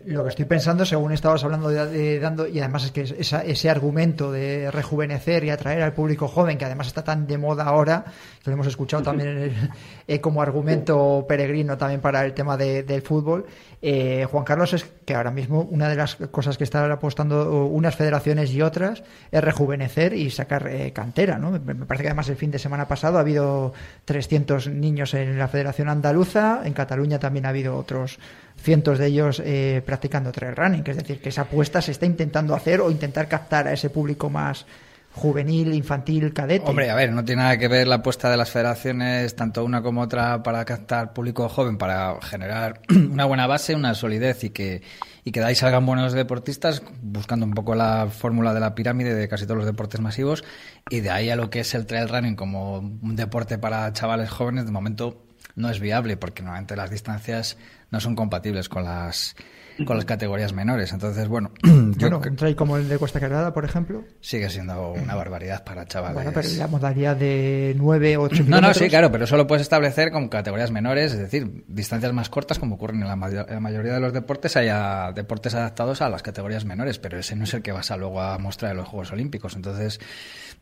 Lo 0.06 0.22
que 0.24 0.28
estoy 0.28 0.44
pensando, 0.44 0.84
según 0.84 1.12
estabas 1.12 1.44
hablando 1.44 1.68
de, 1.68 2.18
dando, 2.20 2.46
y 2.46 2.58
además 2.58 2.84
es 2.84 2.90
que 2.92 3.02
ese 3.02 3.70
argumento 3.70 4.32
de 4.32 4.70
rejuvenecer 4.70 5.44
y 5.44 5.50
atraer 5.50 5.82
al 5.82 5.92
público 5.92 6.28
joven, 6.28 6.58
que 6.58 6.64
además 6.64 6.88
está 6.88 7.04
tan 7.04 7.26
de 7.26 7.38
moda 7.38 7.64
ahora, 7.64 8.04
que 8.42 8.50
lo 8.50 8.54
hemos 8.54 8.66
escuchado 8.66 9.02
también 9.02 9.70
eh, 10.06 10.20
como 10.20 10.42
argumento 10.42 11.24
peregrino 11.28 11.76
también 11.76 12.00
para 12.00 12.24
el 12.24 12.34
tema 12.34 12.56
del 12.56 13.02
fútbol, 13.02 13.46
eh, 13.82 14.26
Juan 14.30 14.44
Carlos, 14.44 14.74
es 14.74 14.84
que 15.04 15.14
ahora 15.14 15.30
mismo 15.30 15.62
una 15.62 15.88
de 15.88 15.96
las 15.96 16.16
cosas 16.16 16.58
que 16.58 16.64
están 16.64 16.90
apostando 16.90 17.64
unas 17.66 17.96
federaciones 17.96 18.52
y 18.52 18.60
otras 18.60 19.02
es 19.30 19.42
rejuvenecer 19.42 20.12
y 20.12 20.30
sacar 20.30 20.68
eh, 20.68 20.92
cantera. 20.92 21.38
¿no? 21.38 21.50
Me 21.50 21.86
parece 21.86 22.02
que 22.02 22.08
además 22.08 22.28
el 22.28 22.36
fin 22.36 22.50
de 22.50 22.58
semana 22.58 22.86
pasado 22.86 23.16
ha 23.16 23.20
habido 23.20 23.72
300 24.04 24.68
niños 24.68 25.14
en 25.14 25.38
la 25.38 25.48
Federación 25.48 25.88
Andaluza, 25.88 26.60
en 26.64 26.74
Cataluña 26.74 27.18
también 27.18 27.46
ha 27.46 27.50
habido 27.50 27.76
otros 27.76 28.18
cientos 28.62 28.98
de 28.98 29.06
ellos 29.06 29.42
eh, 29.44 29.82
practicando 29.84 30.32
trail 30.32 30.56
running. 30.56 30.84
Es 30.86 30.96
decir, 30.96 31.20
que 31.20 31.30
esa 31.30 31.42
apuesta 31.42 31.80
se 31.82 31.92
está 31.92 32.06
intentando 32.06 32.54
hacer 32.54 32.80
o 32.80 32.90
intentar 32.90 33.28
captar 33.28 33.68
a 33.68 33.72
ese 33.72 33.90
público 33.90 34.30
más 34.30 34.66
juvenil, 35.12 35.74
infantil, 35.74 36.32
cadete. 36.32 36.68
Hombre, 36.68 36.88
a 36.88 36.94
ver, 36.94 37.12
no 37.12 37.24
tiene 37.24 37.42
nada 37.42 37.58
que 37.58 37.66
ver 37.66 37.88
la 37.88 37.96
apuesta 37.96 38.30
de 38.30 38.36
las 38.36 38.50
federaciones, 38.50 39.34
tanto 39.34 39.64
una 39.64 39.82
como 39.82 40.02
otra, 40.02 40.42
para 40.42 40.64
captar 40.64 41.12
público 41.12 41.48
joven, 41.48 41.78
para 41.78 42.16
generar 42.22 42.80
una 42.90 43.24
buena 43.24 43.46
base, 43.46 43.74
una 43.74 43.94
solidez 43.94 44.44
y 44.44 44.50
que, 44.50 44.82
y 45.24 45.32
que 45.32 45.40
de 45.40 45.46
ahí 45.46 45.54
salgan 45.54 45.84
buenos 45.84 46.12
deportistas, 46.12 46.82
buscando 47.02 47.44
un 47.44 47.54
poco 47.54 47.74
la 47.74 48.06
fórmula 48.08 48.54
de 48.54 48.60
la 48.60 48.74
pirámide 48.74 49.14
de 49.14 49.28
casi 49.28 49.46
todos 49.46 49.58
los 49.58 49.66
deportes 49.66 50.00
masivos, 50.00 50.44
y 50.88 51.00
de 51.00 51.10
ahí 51.10 51.28
a 51.28 51.36
lo 51.36 51.50
que 51.50 51.60
es 51.60 51.74
el 51.74 51.86
trail 51.86 52.08
running 52.08 52.36
como 52.36 52.78
un 52.78 53.16
deporte 53.16 53.58
para 53.58 53.92
chavales 53.92 54.30
jóvenes, 54.30 54.64
de 54.64 54.70
momento 54.70 55.29
no 55.60 55.70
es 55.70 55.80
viable, 55.80 56.16
porque 56.16 56.42
normalmente 56.42 56.76
las 56.76 56.90
distancias 56.90 57.56
no 57.90 58.00
son 58.00 58.16
compatibles 58.16 58.68
con 58.68 58.84
las 58.84 59.36
con 59.84 59.96
las 59.96 60.04
categorías 60.04 60.52
menores. 60.52 60.92
Entonces, 60.92 61.28
bueno, 61.28 61.52
yo 61.62 62.10
bueno, 62.10 62.20
como 62.56 62.76
el 62.76 62.88
de 62.88 62.98
Cuesta 62.98 63.20
Quebrada, 63.20 63.52
por 63.52 63.64
ejemplo. 63.64 64.04
Sigue 64.20 64.50
siendo 64.50 64.92
una 64.92 65.14
barbaridad 65.14 65.64
para 65.64 65.86
chavales. 65.86 66.14
Bueno, 66.14 66.32
pero 66.34 66.48
la 66.56 66.66
modalidad 66.66 67.16
de 67.16 67.74
9, 67.76 68.16
8 68.16 68.44
No, 68.46 68.60
no, 68.60 68.74
sí, 68.74 68.88
claro, 68.88 69.10
pero 69.10 69.24
eso 69.24 69.36
lo 69.36 69.46
puedes 69.46 69.62
establecer 69.62 70.10
con 70.10 70.28
categorías 70.28 70.70
menores, 70.70 71.12
es 71.12 71.18
decir, 71.18 71.64
distancias 71.66 72.12
más 72.12 72.28
cortas, 72.28 72.58
como 72.58 72.76
ocurre 72.76 72.94
en 72.94 73.06
la, 73.06 73.16
mayoría 73.16 73.94
de 73.94 74.00
los 74.00 74.12
deportes, 74.12 74.56
haya 74.56 75.12
deportes 75.12 75.54
adaptados 75.54 76.02
a 76.02 76.08
las 76.08 76.22
categorías 76.22 76.64
menores, 76.64 76.98
pero 76.98 77.18
ese 77.18 77.36
no 77.36 77.44
es 77.44 77.54
el 77.54 77.62
que 77.62 77.72
vas 77.72 77.90
a 77.90 77.96
luego 77.96 78.20
a 78.20 78.38
mostrar 78.38 78.72
en 78.72 78.78
los 78.78 78.88
Juegos 78.88 79.12
Olímpicos. 79.12 79.56
Entonces, 79.56 80.00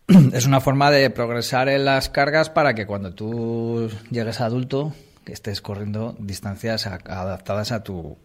es 0.32 0.46
una 0.46 0.60
forma 0.60 0.90
de 0.90 1.10
progresar 1.10 1.68
en 1.68 1.84
las 1.84 2.08
cargas 2.08 2.48
para 2.48 2.74
que 2.74 2.86
cuando 2.86 3.14
tú 3.14 3.90
llegues 4.10 4.40
a 4.40 4.46
adulto 4.46 4.94
estés 5.26 5.60
corriendo 5.60 6.16
distancias 6.18 6.86
adaptadas 6.86 7.72
a 7.72 7.82
tu 7.82 8.16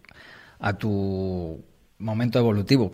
a 0.60 0.78
tu 0.78 1.62
momento 1.98 2.38
evolutivo. 2.38 2.92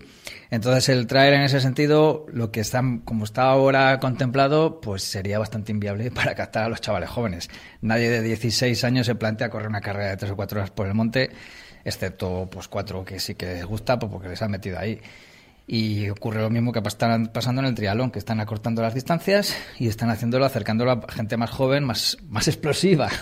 Entonces 0.50 0.88
el 0.88 1.06
traer 1.06 1.35
en 1.35 1.42
ese 1.42 1.61
sentido, 1.61 2.26
lo 2.32 2.50
que 2.50 2.61
está, 2.61 2.82
como 3.04 3.25
está 3.25 3.44
ahora 3.44 3.99
contemplado, 4.00 4.80
pues 4.80 5.04
sería 5.04 5.38
bastante 5.38 5.70
inviable 5.70 6.11
para 6.14 6.35
captar 6.35 6.64
a 6.64 6.68
los 6.68 6.80
chavales 6.80 7.11
jóvenes. 7.11 7.49
Nadie 7.80 8.11
de 8.11 8.23
16 8.23 8.82
años 8.82 9.06
se 9.06 9.14
plantea 9.14 9.50
correr 9.50 9.68
una 9.68 9.80
carrera 9.80 10.11
de 10.11 10.16
3 10.16 10.32
o 10.32 10.37
4 10.37 10.59
horas 10.59 10.70
por 10.70 10.88
el 10.88 10.94
monte, 10.94 11.30
excepto 11.85 12.49
pues 12.50 12.66
cuatro 12.66 13.04
que 13.04 13.20
sí 13.20 13.37
que 13.37 13.47
les 13.47 13.64
gusta, 13.64 13.99
pues 13.99 14.11
porque 14.11 14.28
les 14.28 14.42
han 14.42 14.50
metido 14.50 14.78
ahí. 14.78 15.00
Y 15.72 16.08
ocurre 16.10 16.42
lo 16.42 16.50
mismo 16.50 16.72
que 16.72 16.80
está 16.80 17.16
pasando 17.32 17.60
en 17.60 17.68
el 17.68 17.76
trialón, 17.76 18.10
que 18.10 18.18
están 18.18 18.40
acortando 18.40 18.82
las 18.82 18.92
distancias 18.92 19.56
y 19.78 19.86
están 19.86 20.10
haciéndolo, 20.10 20.44
acercándolo 20.44 20.90
a 20.90 21.12
gente 21.12 21.36
más 21.36 21.50
joven, 21.50 21.84
más, 21.84 22.18
más 22.28 22.48
explosiva. 22.48 23.08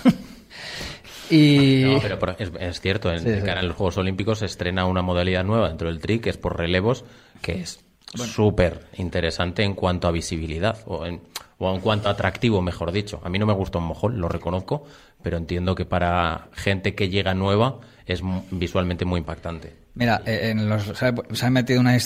Y... 1.31 1.83
No, 1.85 2.01
pero 2.19 2.37
es, 2.39 2.81
cierto, 2.81 3.13
en, 3.13 3.45
cara 3.45 3.61
a 3.61 3.63
los 3.63 3.77
Juegos 3.77 3.99
Olímpicos 3.99 4.39
se 4.39 4.47
estrena 4.47 4.87
una 4.87 5.03
modalidad 5.03 5.45
nueva 5.45 5.69
dentro 5.69 5.89
del 5.89 6.01
tri, 6.01 6.21
que 6.21 6.31
es 6.31 6.39
por 6.39 6.57
relevos, 6.57 7.05
que 7.43 7.61
es 7.61 7.85
súper 8.15 8.87
interesante 8.97 9.63
en 9.63 9.75
cuanto 9.75 10.09
a 10.09 10.11
visibilidad, 10.11 10.79
o, 10.87 11.05
o 11.59 11.75
en 11.75 11.81
cuanto 11.83 12.09
a 12.09 12.13
atractivo, 12.13 12.63
mejor 12.63 12.93
dicho. 12.93 13.21
A 13.25 13.29
mí 13.29 13.39
no 13.39 13.45
me 13.45 13.53
gusta 13.53 13.77
un 13.77 13.85
mojón, 13.85 14.19
lo 14.23 14.31
reconozco, 14.31 14.85
pero 15.23 15.37
entiendo 15.37 15.75
que 15.75 15.85
para 15.85 16.49
gente 16.53 16.95
que 16.95 17.11
llega 17.11 17.35
nueva 17.35 17.81
es 18.07 18.23
visualmente 18.51 19.05
muy 19.05 19.19
impactante. 19.19 19.78
Mira, 19.99 20.23
eh, 20.25 20.51
en 20.51 20.69
los, 20.69 20.85
se 20.97 21.47
ha 21.47 21.51
metido 21.51 21.81
una, 21.81 21.97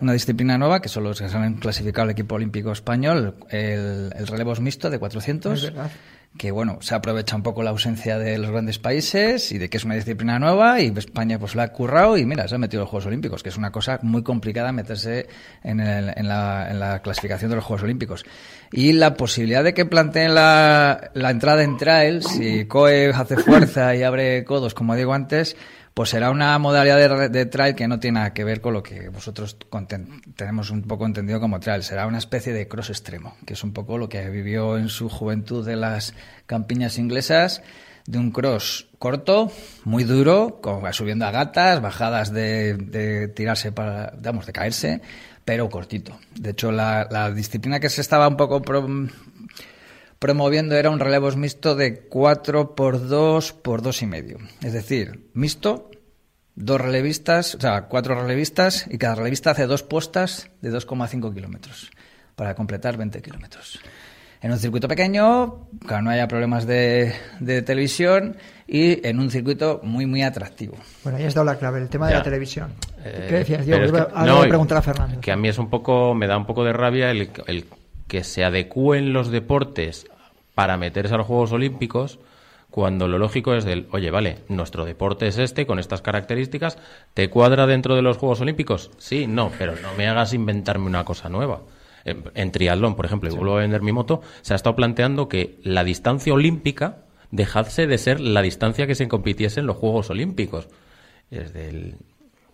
una, 0.00 0.12
disciplina 0.12 0.58
nueva, 0.58 0.82
que 0.82 0.88
son 0.88 1.04
los 1.04 1.20
que 1.20 1.28
se 1.28 1.36
han 1.36 1.54
clasificado 1.54 2.06
el 2.06 2.10
equipo 2.10 2.34
olímpico 2.34 2.72
español, 2.72 3.36
el, 3.50 4.12
el 4.16 4.26
relevo 4.26 4.52
mixto 4.56 4.90
de 4.90 4.98
400 4.98 5.72
que 6.38 6.52
bueno, 6.52 6.78
se 6.80 6.94
aprovecha 6.94 7.34
un 7.34 7.42
poco 7.42 7.62
la 7.62 7.70
ausencia 7.70 8.18
de 8.18 8.38
los 8.38 8.50
grandes 8.50 8.78
países 8.78 9.50
y 9.50 9.58
de 9.58 9.68
que 9.68 9.78
es 9.78 9.84
una 9.84 9.96
disciplina 9.96 10.38
nueva 10.38 10.80
y 10.80 10.92
España 10.96 11.38
pues 11.38 11.56
la 11.56 11.64
ha 11.64 11.68
currado 11.72 12.16
y 12.16 12.24
mira, 12.24 12.46
se 12.46 12.54
ha 12.54 12.58
metido 12.58 12.80
en 12.80 12.82
los 12.82 12.90
Juegos 12.90 13.06
Olímpicos, 13.06 13.42
que 13.42 13.48
es 13.48 13.56
una 13.56 13.72
cosa 13.72 13.98
muy 14.02 14.22
complicada 14.22 14.70
meterse 14.70 15.26
en, 15.64 15.80
en, 15.80 16.28
la, 16.28 16.70
en 16.70 16.78
la, 16.78 17.02
clasificación 17.02 17.50
de 17.50 17.56
los 17.56 17.64
Juegos 17.64 17.82
Olímpicos. 17.82 18.24
Y 18.72 18.92
la 18.92 19.14
posibilidad 19.14 19.64
de 19.64 19.74
que 19.74 19.84
planteen 19.84 20.34
la, 20.34 21.10
la 21.14 21.30
entrada 21.30 21.64
en 21.64 21.76
trail, 21.76 22.22
si 22.22 22.64
COE 22.66 23.08
hace 23.08 23.36
fuerza 23.36 23.96
y 23.96 24.04
abre 24.04 24.44
codos, 24.44 24.72
como 24.72 24.94
digo 24.94 25.12
antes, 25.12 25.56
pues 25.94 26.10
será 26.10 26.30
una 26.30 26.58
modalidad 26.58 27.30
de, 27.30 27.46
trail 27.46 27.74
que 27.74 27.88
no 27.88 27.98
tiene 27.98 28.20
nada 28.20 28.32
que 28.32 28.44
ver 28.44 28.60
con 28.60 28.74
lo 28.74 28.82
que 28.82 29.08
vosotros 29.08 29.56
tenemos 30.36 30.70
un 30.70 30.82
poco 30.82 31.04
entendido 31.04 31.40
como 31.40 31.60
trail. 31.60 31.82
Será 31.82 32.06
una 32.06 32.18
especie 32.18 32.52
de 32.52 32.68
cross 32.68 32.90
extremo, 32.90 33.36
que 33.44 33.54
es 33.54 33.64
un 33.64 33.72
poco 33.72 33.98
lo 33.98 34.08
que 34.08 34.28
vivió 34.30 34.78
en 34.78 34.88
su 34.88 35.08
juventud 35.08 35.66
de 35.66 35.76
las 35.76 36.14
campiñas 36.46 36.98
inglesas, 36.98 37.62
de 38.06 38.18
un 38.18 38.30
cross 38.30 38.88
corto, 38.98 39.50
muy 39.84 40.04
duro, 40.04 40.60
subiendo 40.92 41.26
a 41.26 41.30
gatas, 41.30 41.80
bajadas 41.80 42.32
de, 42.32 43.32
tirarse 43.34 43.72
para, 43.72 44.12
digamos, 44.16 44.46
de 44.46 44.52
caerse, 44.52 45.00
pero 45.44 45.68
cortito. 45.68 46.18
De 46.34 46.50
hecho, 46.50 46.70
la, 46.70 47.08
la 47.10 47.30
disciplina 47.32 47.80
que 47.80 47.88
se 47.88 48.00
estaba 48.00 48.28
un 48.28 48.36
poco 48.36 48.62
promoviendo 50.20 50.76
era 50.76 50.90
un 50.90 51.00
relevos 51.00 51.36
mixto 51.36 51.74
de 51.74 52.02
4 52.02 52.76
por 52.76 53.08
2 53.08 53.52
por 53.54 53.82
2 53.82 54.02
y 54.02 54.06
medio. 54.06 54.38
Es 54.62 54.74
decir, 54.74 55.30
mixto, 55.32 55.90
dos 56.54 56.80
relevistas, 56.80 57.54
o 57.54 57.60
sea, 57.60 57.88
cuatro 57.88 58.14
relevistas 58.14 58.86
y 58.88 58.98
cada 58.98 59.14
relevista 59.14 59.50
hace 59.50 59.66
dos 59.66 59.82
puestas 59.82 60.50
de 60.60 60.70
2,5 60.70 61.34
kilómetros 61.34 61.90
para 62.36 62.54
completar 62.54 62.98
20 62.98 63.20
kilómetros. 63.22 63.80
En 64.42 64.52
un 64.52 64.58
circuito 64.58 64.88
pequeño, 64.88 65.68
que 65.86 66.02
no 66.02 66.10
haya 66.10 66.28
problemas 66.28 66.66
de, 66.66 67.14
televisión 67.64 68.36
y 68.66 69.06
en 69.06 69.20
un 69.20 69.30
circuito 69.30 69.80
muy, 69.82 70.06
muy 70.06 70.22
atractivo. 70.22 70.76
Bueno, 71.02 71.18
ahí 71.18 71.24
has 71.24 71.34
dado 71.34 71.46
la 71.46 71.56
clave, 71.56 71.80
el 71.80 71.88
tema 71.88 72.08
de 72.08 72.14
la 72.14 72.22
televisión. 72.22 72.72
Eh, 73.04 73.26
¿Qué 73.28 73.34
decías? 73.36 73.66
Yo 73.66 73.76
a 73.76 74.42
preguntar 74.48 74.78
a 74.78 74.82
Fernando. 74.82 75.20
Que 75.20 75.32
a 75.32 75.36
mí 75.36 75.48
es 75.48 75.58
un 75.58 75.68
poco, 75.68 76.14
me 76.14 76.26
da 76.26 76.36
un 76.36 76.46
poco 76.46 76.64
de 76.64 76.72
rabia 76.72 77.10
el, 77.10 77.30
el 77.46 77.66
que 78.10 78.24
se 78.24 78.44
adecúen 78.44 79.12
los 79.12 79.30
deportes 79.30 80.06
para 80.56 80.76
meterse 80.76 81.14
a 81.14 81.18
los 81.18 81.28
Juegos 81.28 81.52
Olímpicos 81.52 82.18
cuando 82.68 83.06
lo 83.06 83.18
lógico 83.18 83.54
es 83.54 83.64
del, 83.64 83.86
oye, 83.92 84.10
vale, 84.10 84.38
nuestro 84.48 84.84
deporte 84.84 85.28
es 85.28 85.38
este, 85.38 85.64
con 85.64 85.78
estas 85.78 86.02
características, 86.02 86.76
¿te 87.14 87.30
cuadra 87.30 87.68
dentro 87.68 87.94
de 87.94 88.02
los 88.02 88.16
Juegos 88.16 88.40
Olímpicos? 88.40 88.90
Sí, 88.98 89.28
no, 89.28 89.52
pero 89.58 89.76
no 89.76 89.94
me 89.96 90.08
hagas 90.08 90.34
inventarme 90.34 90.86
una 90.86 91.04
cosa 91.04 91.28
nueva. 91.28 91.60
En, 92.04 92.50
triatlón, 92.50 92.96
por 92.96 93.06
ejemplo, 93.06 93.30
y 93.30 93.36
vuelvo 93.36 93.56
a 93.56 93.60
vender 93.60 93.82
mi 93.82 93.92
moto, 93.92 94.22
se 94.42 94.54
ha 94.54 94.56
estado 94.56 94.74
planteando 94.74 95.28
que 95.28 95.58
la 95.62 95.84
distancia 95.84 96.34
olímpica 96.34 97.04
dejase 97.30 97.86
de 97.86 97.98
ser 97.98 98.18
la 98.18 98.42
distancia 98.42 98.88
que 98.88 98.96
se 98.96 99.06
compitiese 99.06 99.60
en 99.60 99.66
los 99.66 99.76
Juegos 99.76 100.10
Olímpicos. 100.10 100.68
Es 101.30 101.52
del, 101.52 101.96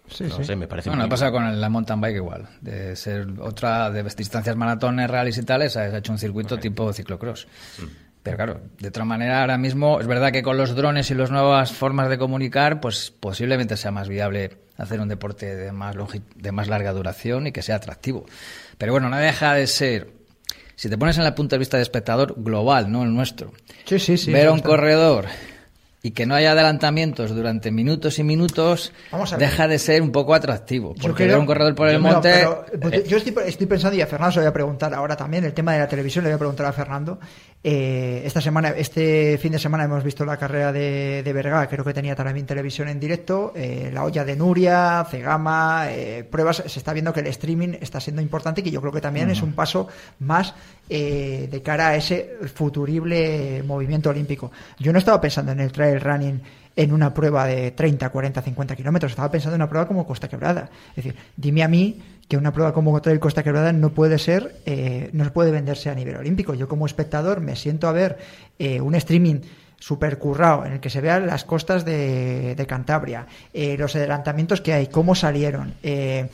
Sí, 0.08 0.24
no 0.24 0.42
sé, 0.44 0.56
me 0.56 0.68
parece 0.68 0.88
Bueno, 0.88 1.08
pasa 1.08 1.30
con 1.30 1.60
la 1.60 1.68
mountain 1.68 2.00
bike 2.00 2.16
igual. 2.16 2.48
De 2.60 2.94
ser 2.96 3.26
otra 3.40 3.90
de 3.90 4.02
distancias 4.02 4.56
maratones 4.56 5.10
reales 5.10 5.36
y 5.38 5.42
tales, 5.42 5.76
ha 5.76 5.98
hecho 5.98 6.12
un 6.12 6.18
circuito 6.18 6.58
tipo 6.58 6.92
ciclocross. 6.92 7.46
Mm. 7.78 8.06
Pero 8.22 8.36
claro, 8.36 8.60
de 8.80 8.88
otra 8.88 9.04
manera, 9.04 9.40
ahora 9.40 9.56
mismo 9.56 10.00
es 10.00 10.06
verdad 10.08 10.32
que 10.32 10.42
con 10.42 10.56
los 10.56 10.74
drones 10.74 11.12
y 11.12 11.14
las 11.14 11.30
nuevas 11.30 11.72
formas 11.72 12.08
de 12.08 12.18
comunicar, 12.18 12.80
pues 12.80 13.12
posiblemente 13.20 13.76
sea 13.76 13.92
más 13.92 14.08
viable 14.08 14.56
hacer 14.76 15.00
un 15.00 15.08
deporte 15.08 15.54
de 15.54 15.70
más, 15.70 15.94
de 16.34 16.50
más 16.50 16.66
larga 16.66 16.92
duración 16.92 17.46
y 17.46 17.52
que 17.52 17.62
sea 17.62 17.76
atractivo. 17.76 18.26
Pero 18.78 18.90
bueno, 18.90 19.08
no 19.08 19.16
deja 19.16 19.54
de 19.54 19.68
ser, 19.68 20.10
si 20.74 20.88
te 20.88 20.98
pones 20.98 21.16
en 21.18 21.24
el 21.24 21.34
punto 21.34 21.54
de 21.54 21.60
vista 21.60 21.76
de 21.76 21.84
espectador 21.84 22.34
global, 22.36 22.90
no 22.90 23.04
el 23.04 23.14
nuestro, 23.14 23.52
sí, 23.84 24.00
sí, 24.00 24.18
sí, 24.18 24.32
ver 24.32 24.48
a 24.48 24.52
un 24.52 24.60
corredor 24.60 25.26
y 26.06 26.12
que 26.12 26.24
no 26.24 26.36
haya 26.36 26.52
adelantamientos 26.52 27.34
durante 27.34 27.72
minutos 27.72 28.20
y 28.20 28.22
minutos 28.22 28.92
deja 29.38 29.66
de 29.66 29.76
ser 29.76 30.02
un 30.02 30.12
poco 30.12 30.34
atractivo. 30.34 30.94
Porque 31.02 31.26
ver 31.26 31.36
un 31.36 31.46
corredor 31.46 31.74
por 31.74 31.88
el 31.88 31.98
monte. 31.98 32.42
Eh, 32.42 33.04
yo 33.08 33.16
estoy, 33.16 33.66
pensando, 33.66 33.96
y 33.96 34.02
a 34.02 34.06
Fernando 34.06 34.30
se 34.30 34.38
lo 34.38 34.44
voy 34.44 34.50
a 34.50 34.52
preguntar 34.52 34.94
ahora 34.94 35.16
también, 35.16 35.44
el 35.44 35.52
tema 35.52 35.72
de 35.72 35.80
la 35.80 35.88
televisión 35.88 36.22
le 36.22 36.30
voy 36.30 36.36
a 36.36 36.38
preguntar 36.38 36.66
a 36.66 36.72
Fernando. 36.72 37.18
Eh, 37.64 38.22
esta 38.24 38.40
semana, 38.40 38.68
este 38.68 39.36
fin 39.38 39.50
de 39.50 39.58
semana 39.58 39.82
hemos 39.82 40.04
visto 40.04 40.24
la 40.24 40.36
carrera 40.36 40.70
de, 40.70 41.24
de 41.24 41.32
Berga, 41.32 41.66
creo 41.66 41.84
que 41.84 41.92
tenía 41.92 42.14
también 42.14 42.46
televisión 42.46 42.88
en 42.88 43.00
directo, 43.00 43.52
eh, 43.56 43.90
la 43.92 44.04
olla 44.04 44.24
de 44.24 44.36
Nuria, 44.36 45.04
Cegama, 45.10 45.88
pruebas, 46.30 46.62
se 46.68 46.78
está 46.78 46.92
viendo 46.92 47.12
que 47.12 47.18
el 47.18 47.26
streaming 47.26 47.78
está 47.80 47.98
siendo 47.98 48.22
importante 48.22 48.60
y 48.60 48.64
que 48.64 48.70
yo 48.70 48.80
creo 48.80 48.92
que 48.92 49.00
también 49.00 49.28
es 49.28 49.42
un 49.42 49.54
paso 49.54 49.88
más 50.20 50.54
de 50.88 51.62
cara 51.64 51.88
a 51.88 51.96
ese 51.96 52.36
futurible 52.54 53.62
movimiento 53.64 54.10
olímpico. 54.10 54.50
Yo 54.78 54.92
no 54.92 54.98
estaba 54.98 55.20
pensando 55.20 55.52
en 55.52 55.60
el 55.60 55.72
trail 55.72 56.00
running 56.00 56.40
en 56.76 56.92
una 56.92 57.12
prueba 57.12 57.46
de 57.46 57.70
30, 57.70 58.10
40, 58.10 58.42
50 58.42 58.76
kilómetros. 58.76 59.12
Estaba 59.12 59.30
pensando 59.30 59.56
en 59.56 59.62
una 59.62 59.68
prueba 59.68 59.88
como 59.88 60.06
Costa 60.06 60.28
Quebrada. 60.28 60.68
Es 60.90 60.96
decir, 60.96 61.16
dime 61.36 61.62
a 61.62 61.68
mí 61.68 62.00
que 62.28 62.36
una 62.36 62.52
prueba 62.52 62.72
como 62.72 63.00
Trail 63.00 63.20
Costa 63.20 63.42
Quebrada 63.42 63.72
no 63.72 63.90
puede 63.90 64.18
ser, 64.18 64.56
eh, 64.66 65.10
no 65.12 65.32
puede 65.32 65.50
venderse 65.50 65.90
a 65.90 65.94
nivel 65.94 66.16
olímpico. 66.16 66.54
Yo 66.54 66.68
como 66.68 66.86
espectador 66.86 67.40
me 67.40 67.56
siento 67.56 67.88
a 67.88 67.92
ver 67.92 68.18
eh, 68.58 68.80
un 68.80 68.94
streaming 68.94 69.40
super 69.78 70.18
currado 70.18 70.64
en 70.64 70.72
el 70.72 70.80
que 70.80 70.90
se 70.90 71.00
vean 71.00 71.26
las 71.26 71.44
costas 71.44 71.84
de, 71.84 72.64
Cantabria, 72.68 73.26
eh, 73.52 73.76
los 73.78 73.94
adelantamientos 73.94 74.60
que 74.60 74.72
hay, 74.72 74.86
cómo 74.88 75.14
salieron. 75.14 75.74
Eh, 75.82 76.28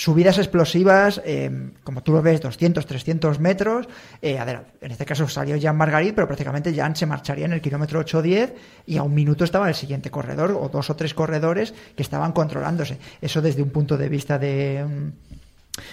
subidas 0.00 0.38
explosivas, 0.38 1.20
eh, 1.26 1.50
como 1.84 2.02
tú 2.02 2.12
lo 2.12 2.22
ves, 2.22 2.40
200, 2.40 2.86
300 2.86 3.38
metros. 3.38 3.86
Eh, 4.22 4.38
en 4.80 4.90
este 4.90 5.04
caso 5.04 5.28
salió 5.28 5.60
Jan 5.60 5.76
Margarit, 5.76 6.14
pero 6.14 6.26
prácticamente 6.26 6.74
Jan 6.74 6.96
se 6.96 7.04
marcharía 7.04 7.44
en 7.44 7.52
el 7.52 7.60
kilómetro 7.60 8.00
8-10 8.00 8.54
y 8.86 8.96
a 8.96 9.02
un 9.02 9.14
minuto 9.14 9.44
estaba 9.44 9.68
el 9.68 9.74
siguiente 9.74 10.10
corredor 10.10 10.52
o 10.58 10.70
dos 10.70 10.88
o 10.88 10.96
tres 10.96 11.12
corredores 11.12 11.74
que 11.94 12.02
estaban 12.02 12.32
controlándose. 12.32 12.98
Eso 13.20 13.42
desde 13.42 13.62
un 13.62 13.68
punto 13.68 13.98
de 13.98 14.08
vista 14.08 14.38
de... 14.38 14.86
Mm, 14.88 15.39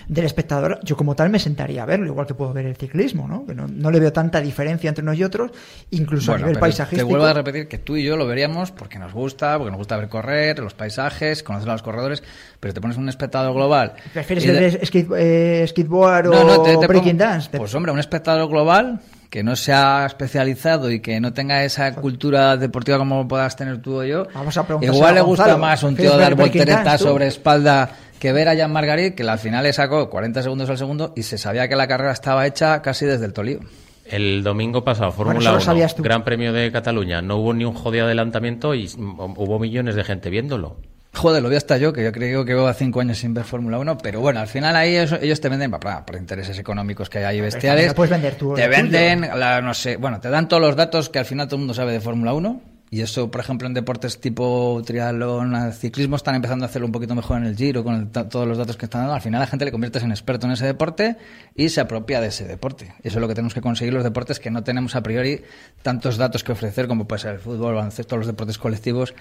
del 0.08 0.26
espectador, 0.26 0.80
yo 0.84 0.96
como 0.96 1.16
tal 1.16 1.30
me 1.30 1.40
sentaría 1.40 1.84
a 1.84 1.86
verlo, 1.86 2.08
igual 2.08 2.28
que 2.28 2.34
puedo 2.34 2.54
ver 2.54 2.66
el 2.66 2.76
ciclismo, 2.76 3.28
¿no? 3.28 3.46
Que 3.46 3.54
no, 3.54 3.92
le 3.92 4.00
veo 4.00 4.14
tanta 4.14 4.42
diferencia 4.42 4.90
entre 4.90 5.04
unos 5.04 5.18
y 5.18 5.24
otros, 5.24 5.52
incluso 5.92 6.34
a 6.34 6.38
nivel 6.38 6.60
paisajístico. 6.60 7.08
Te 7.08 7.12
vuelvo 7.12 7.26
a 7.26 7.34
repetir 7.34 7.68
que 7.68 7.78
tú 7.78 7.96
y 7.96 8.04
yo 8.04 8.18
lo 8.18 8.28
veríamos 8.28 8.72
porque 8.72 9.00
nos 9.00 9.14
gusta, 9.14 9.58
porque 9.58 9.72
nos 9.72 9.78
gusta 9.78 9.98
ver 9.98 10.10
correr, 10.10 10.60
los 10.60 10.74
paisajes, 10.74 11.44
conocer 11.44 11.70
a 11.70 11.74
los 11.74 11.82
corredores, 11.82 12.24
pero 12.60 12.74
te 12.74 12.82
pones 12.82 12.98
un 12.98 13.10
espectador 13.10 13.54
global. 13.54 13.94
¿Prefieres 14.14 14.46
ver 14.46 14.80
eh, 15.18 15.66
skateboard 15.68 16.28
o 16.28 16.88
breaking 16.88 17.18
dance? 17.18 17.50
Pues 17.58 17.74
hombre, 17.76 17.92
un 17.92 18.00
espectador 18.00 18.50
global 18.50 19.02
que 19.30 19.44
no 19.44 19.56
sea 19.56 20.06
especializado 20.06 20.90
y 20.90 21.00
que 21.00 21.20
no 21.20 21.34
tenga 21.34 21.64
esa 21.64 21.94
cultura 21.94 22.56
deportiva 22.58 22.98
como 22.98 23.28
puedas 23.28 23.56
tener 23.56 23.82
tú 23.82 24.00
o 24.00 24.04
yo, 24.04 24.28
Vamos 24.34 24.58
a 24.58 24.66
igual 24.82 25.16
le 25.16 25.22
gusta 25.22 25.58
más 25.58 25.84
un 25.84 25.96
tío 25.96 26.18
dar 26.18 26.36
volteretas 26.36 27.02
sobre 27.02 27.28
espalda 27.28 27.90
que 28.20 28.34
ver 28.34 28.50
a 28.50 28.56
Jean 28.56 28.72
Margarit, 28.72 29.16
que 29.16 29.24
al 29.24 29.40
final 29.40 29.64
le 29.64 29.74
sacó 29.74 30.10
40 30.10 30.44
segundos 30.44 30.70
al 30.70 30.78
segundo 30.78 31.14
y 31.16 31.24
se 31.24 31.38
sabía 31.38 31.68
que 31.68 31.76
la 31.76 31.88
carrera 31.88 32.12
estaba 32.12 32.46
hecha 32.46 32.82
casi 32.82 33.06
desde 33.06 33.26
el 33.26 33.34
Tolío. 33.34 33.60
El 34.06 34.44
domingo 34.44 34.84
pasado, 34.84 35.12
Fórmula 35.12 35.54
1, 35.54 35.88
Gran 35.98 36.24
Premio 36.24 36.54
de 36.54 36.72
Cataluña, 36.72 37.22
no 37.22 37.38
hubo 37.38 37.54
ni 37.54 37.66
un 37.66 37.74
jodido 37.74 38.06
adelantamiento 38.06 38.74
y 38.74 38.90
hubo 38.98 39.60
millones 39.60 39.96
de 39.96 40.04
gente 40.04 40.30
viéndolo. 40.30 40.78
Joder, 41.14 41.42
lo 41.42 41.50
vi 41.50 41.56
hasta 41.56 41.78
yo, 41.78 41.92
que 41.94 42.04
yo 42.04 42.12
creo 42.12 42.46
que 42.46 42.54
llevo 42.54 42.72
cinco 42.74 43.02
años 43.02 43.18
sin 43.18 43.34
ver 43.34 43.44
Fórmula 43.44 43.80
1, 43.80 43.98
pero 43.98 44.22
bueno, 44.22 44.40
al 44.40 44.48
final 44.48 44.76
ahí 44.76 44.96
ellos, 44.96 45.42
te 45.42 45.50
venden 45.50 45.72
por 45.72 46.16
intereses 46.16 46.58
económicos 46.60 47.10
que 47.10 47.18
hay 47.18 47.24
ahí 47.24 47.42
bestiales. 47.42 47.94
puedes 47.94 48.12
vender 48.12 48.36
tú. 48.36 48.54
Te 48.54 48.68
venden, 48.68 49.22
no 49.64 49.74
sé, 49.74 49.98
bueno, 49.98 50.22
te 50.22 50.30
dan 50.30 50.48
todos 50.48 50.62
los 50.62 50.76
datos 50.76 51.10
que 51.10 51.20
al 51.20 51.26
final 51.26 51.48
todo 51.48 51.56
el 51.56 51.62
mundo 51.62 51.74
sabe 51.74 51.92
de 51.92 52.00
Fórmula 52.00 52.34
1 52.34 52.77
y 52.90 53.02
eso, 53.02 53.30
por 53.30 53.42
ejemplo, 53.42 53.68
en 53.68 53.74
deportes 53.74 54.20
tipo 54.22 54.82
triatlón, 54.86 55.74
ciclismo, 55.74 56.16
están 56.16 56.36
empezando 56.36 56.64
a 56.64 56.70
hacerlo 56.70 56.86
un 56.86 56.94
poquito 56.94 57.16
mejor 57.16 57.38
en 57.38 57.46
el 57.46 57.56
giro, 57.58 57.84
con 57.84 58.12
todos 58.12 58.48
los 58.48 58.58
datos 58.58 58.78
que 58.78 58.86
están 58.86 59.02
dando. 59.02 59.16
Al 59.16 59.22
final 59.22 59.42
la 59.42 59.48
gente 59.48 59.66
le 59.66 59.72
convierte 59.72 60.00
en 60.00 60.12
experto 60.12 60.48
en 60.48 60.54
ese 60.54 60.66
deporte 60.66 61.18
y 61.54 61.68
se 61.68 61.82
apropia 61.82 62.22
de 62.22 62.28
ese 62.28 62.46
deporte. 62.46 62.94
Eso 63.04 63.18
es 63.18 63.22
lo 63.22 63.28
que 63.28 63.36
tenemos 63.36 63.54
que 63.54 63.62
conseguir 63.62 63.94
los 63.94 64.04
deportes 64.04 64.40
que 64.40 64.52
no 64.52 64.64
tenemos 64.64 64.96
a 64.96 65.04
priori 65.04 65.42
tantos 65.82 66.16
datos 66.16 66.46
que 66.46 66.54
ofrecer 66.54 66.88
como 66.88 67.08
puede 67.08 67.22
ser 67.22 67.34
el 67.34 67.40
fútbol, 67.40 67.72
el 67.72 67.76
baloncesto, 67.76 68.16
los 68.16 68.28
deportes 68.28 68.58
colectivos, 68.58 69.14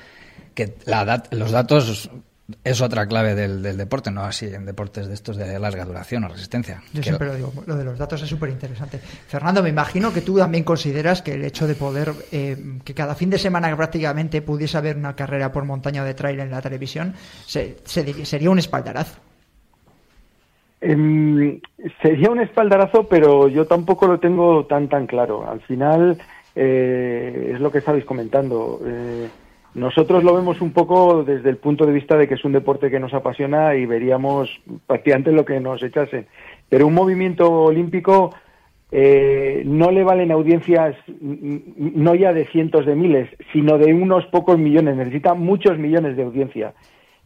que 0.54 0.76
la 0.84 1.24
los 1.32 1.50
datos 1.50 2.10
es 2.62 2.80
otra 2.80 3.06
clave 3.06 3.34
del, 3.34 3.76
deporte, 3.76 4.10
no 4.10 4.22
así 4.22 4.46
en 4.46 4.66
deportes 4.66 5.08
de 5.08 5.14
estos 5.14 5.36
de 5.36 5.58
larga 5.58 5.84
duración 5.84 6.24
o 6.24 6.28
resistencia. 6.28 6.80
Yo 6.92 7.02
siempre 7.02 7.26
lo 7.26 7.34
digo, 7.34 7.52
lo 7.66 7.76
de 7.76 7.84
los 7.84 7.98
datos 7.98 8.22
es 8.22 8.28
súper 8.28 8.50
interesante. 8.50 8.98
Fernando, 8.98 9.62
me 9.62 9.68
imagino 9.68 10.12
que 10.12 10.20
tú 10.20 10.38
también 10.38 10.62
consideras 10.62 11.22
que 11.22 11.34
el 11.34 11.44
hecho 11.44 11.66
de 11.66 11.74
poder, 11.74 12.12
eh, 12.30 12.56
que 12.84 12.94
cada 12.94 13.14
fin 13.14 13.30
de 13.30 13.38
semana 13.38 13.74
prácticamente 13.76 14.42
pudiese 14.42 14.78
haber 14.78 14.96
una 14.96 15.16
carrera 15.16 15.50
por 15.50 15.64
montaña 15.64 16.04
de 16.04 16.14
trail 16.14 16.38
en 16.38 16.50
la 16.50 16.62
televisión, 16.62 17.14
se, 17.44 17.78
sería 17.84 18.50
un 18.50 18.58
espaldarazo. 18.58 19.18
Em, 20.80 21.60
sería 22.00 22.30
un 22.30 22.40
espaldarazo, 22.40 23.08
pero 23.08 23.48
yo 23.48 23.66
tampoco 23.66 24.06
lo 24.06 24.20
tengo 24.20 24.66
tan 24.66 24.88
tan 24.88 25.06
claro. 25.06 25.50
Al 25.50 25.60
final 25.62 26.18
eh, 26.54 27.52
es 27.54 27.60
lo 27.60 27.72
que 27.72 27.78
estabais 27.78 28.04
comentando. 28.04 28.80
Eh, 28.84 29.28
nosotros 29.76 30.24
lo 30.24 30.34
vemos 30.34 30.62
un 30.62 30.72
poco 30.72 31.22
desde 31.22 31.50
el 31.50 31.58
punto 31.58 31.84
de 31.84 31.92
vista 31.92 32.16
de 32.16 32.26
que 32.26 32.34
es 32.34 32.44
un 32.46 32.52
deporte 32.52 32.90
que 32.90 32.98
nos 32.98 33.12
apasiona 33.12 33.74
y 33.74 33.84
veríamos 33.84 34.48
prácticamente 34.86 35.32
lo 35.32 35.44
que 35.44 35.60
nos 35.60 35.82
echase. 35.82 36.28
Pero 36.70 36.86
un 36.86 36.94
movimiento 36.94 37.52
olímpico 37.52 38.34
eh, 38.90 39.64
no 39.66 39.90
le 39.90 40.02
valen 40.02 40.32
audiencias 40.32 40.96
no 41.20 42.14
ya 42.14 42.32
de 42.32 42.46
cientos 42.46 42.86
de 42.86 42.94
miles, 42.94 43.28
sino 43.52 43.76
de 43.76 43.92
unos 43.92 44.24
pocos 44.28 44.58
millones. 44.58 44.96
Necesita 44.96 45.34
muchos 45.34 45.76
millones 45.76 46.16
de 46.16 46.22
audiencia 46.22 46.72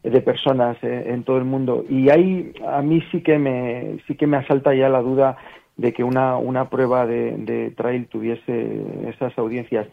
de 0.03 0.21
personas 0.21 0.77
eh, 0.83 1.05
en 1.07 1.23
todo 1.23 1.39
el 1.39 1.45
mundo. 1.45 1.85
Y 1.89 2.11
ahí 2.11 2.53
a 2.67 2.83
mí 2.83 3.01
sí 3.13 3.21
que 3.21 3.39
me, 3.39 3.99
sí 4.09 4.17
que 4.17 4.27
me 4.27 4.39
asalta 4.39 4.75
ya 4.75 4.89
la 4.89 5.03
duda 5.03 5.37
de 5.77 5.93
que 5.93 6.03
una, 6.03 6.37
una 6.37 6.69
prueba 6.69 7.07
de, 7.07 7.73
trail 7.77 8.09
tuviese 8.09 8.83
esas 9.07 9.39
audiencias. 9.39 9.87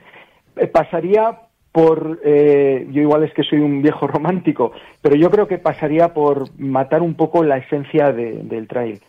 Eh, 0.56 0.65
pasaría 0.65 1.38
por, 1.78 2.20
eh, 2.24 2.88
yo 2.92 3.02
igual 3.02 3.24
es 3.24 3.34
que 3.34 3.44
soy 3.44 3.60
un 3.60 3.84
viejo 3.84 4.08
romántico, 4.16 4.72
pero 5.02 5.16
yo 5.16 5.30
creo 5.30 5.48
que 5.48 5.60
pasaría 5.60 6.13
por 6.13 6.46
matar 6.60 7.04
un 7.04 7.13
poco 7.13 7.44
la 7.44 7.58
esencia 7.58 8.12
del 8.12 8.68
trail. 8.68 9.00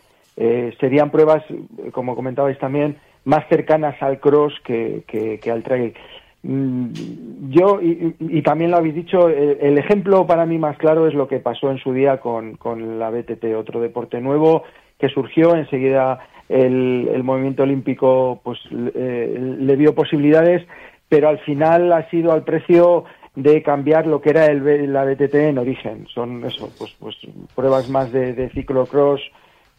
serían 0.79 1.09
pruebas, 1.09 1.43
como 1.91 2.15
comentabais 2.15 2.59
también, 2.59 2.97
más 3.25 3.47
cercanas 3.49 3.95
al 4.01 4.19
cross 4.19 4.53
que, 4.63 5.03
que 5.07 5.51
al 5.51 5.63
trail. 5.63 5.93
Mm, 6.41 7.49
yo, 7.49 7.79
y, 7.81 8.41
también 8.43 8.71
lo 8.71 8.77
habéis 8.77 8.95
dicho, 8.95 9.27
el, 9.27 9.77
ejemplo 9.77 10.25
para 10.25 10.45
mí 10.45 10.57
más 10.57 10.77
claro 10.77 11.07
es 11.07 11.13
lo 11.13 11.27
que 11.27 11.39
pasó 11.39 11.69
en 11.69 11.79
su 11.79 11.91
día 11.93 12.17
con, 12.17 12.57
la 12.99 13.09
BTT, 13.09 13.43
otro 13.57 13.81
deporte 13.81 14.21
nuevo 14.21 14.63
que 14.97 15.09
surgió, 15.09 15.55
enseguida 15.55 16.19
el, 16.47 17.21
movimiento 17.23 17.63
olímpico 17.63 18.39
pues 18.43 18.59
eh, 18.71 19.37
le 19.59 19.75
dio 19.75 19.93
posibilidades, 19.93 20.65
pero 21.09 21.29
al 21.29 21.39
final 21.39 21.91
ha 21.91 22.09
sido 22.09 22.31
al 22.31 22.43
precio 22.43 23.05
de 23.35 23.61
cambiar 23.63 24.07
lo 24.07 24.21
que 24.21 24.29
era 24.29 24.45
el, 24.45 24.93
la 24.93 25.05
BTT 25.05 25.35
en 25.35 25.57
origen. 25.57 26.07
Son 26.13 26.43
eso, 26.45 26.69
pues, 26.77 26.95
pues 26.99 27.17
pruebas 27.55 27.89
más 27.89 28.11
de, 28.11 28.49
ciclocross 28.53 29.21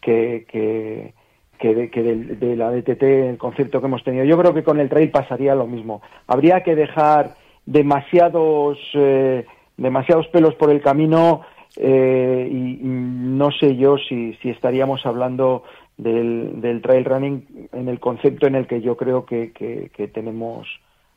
que, 0.01 0.45
que, 0.49 1.13
que, 1.57 2.03
de, 2.03 2.55
la 2.55 2.71
DTT, 2.71 3.03
el 3.03 3.37
concepto 3.37 3.79
que 3.79 3.87
hemos 3.87 4.03
tenido. 4.03 4.25
Yo 4.25 4.37
creo 4.37 4.53
que 4.53 4.63
con 4.63 4.79
el 4.79 4.89
trail 4.89 5.09
pasaría 5.11 5.55
lo 5.55 5.67
mismo. 5.67 6.01
Habría 6.27 6.61
que 6.61 6.75
dejar 6.75 7.35
demasiados, 7.65 8.77
eh, 8.93 9.45
demasiados 9.77 10.27
pelos 10.27 10.55
por 10.55 10.71
el 10.71 10.81
camino 10.81 11.41
eh, 11.77 12.49
y 12.51 12.79
no 12.83 13.51
sé 13.51 13.77
yo 13.77 13.97
si, 13.97 14.33
si 14.41 14.49
estaríamos 14.49 15.05
hablando 15.05 15.63
del, 15.97 16.81
trail 16.81 17.05
running 17.05 17.69
en 17.73 17.87
el 17.87 17.99
concepto 17.99 18.47
en 18.47 18.55
el 18.55 18.67
que 18.67 18.81
yo 18.81 18.97
creo 18.97 19.25
que, 19.25 19.51
que, 19.51 20.07
tenemos 20.07 20.67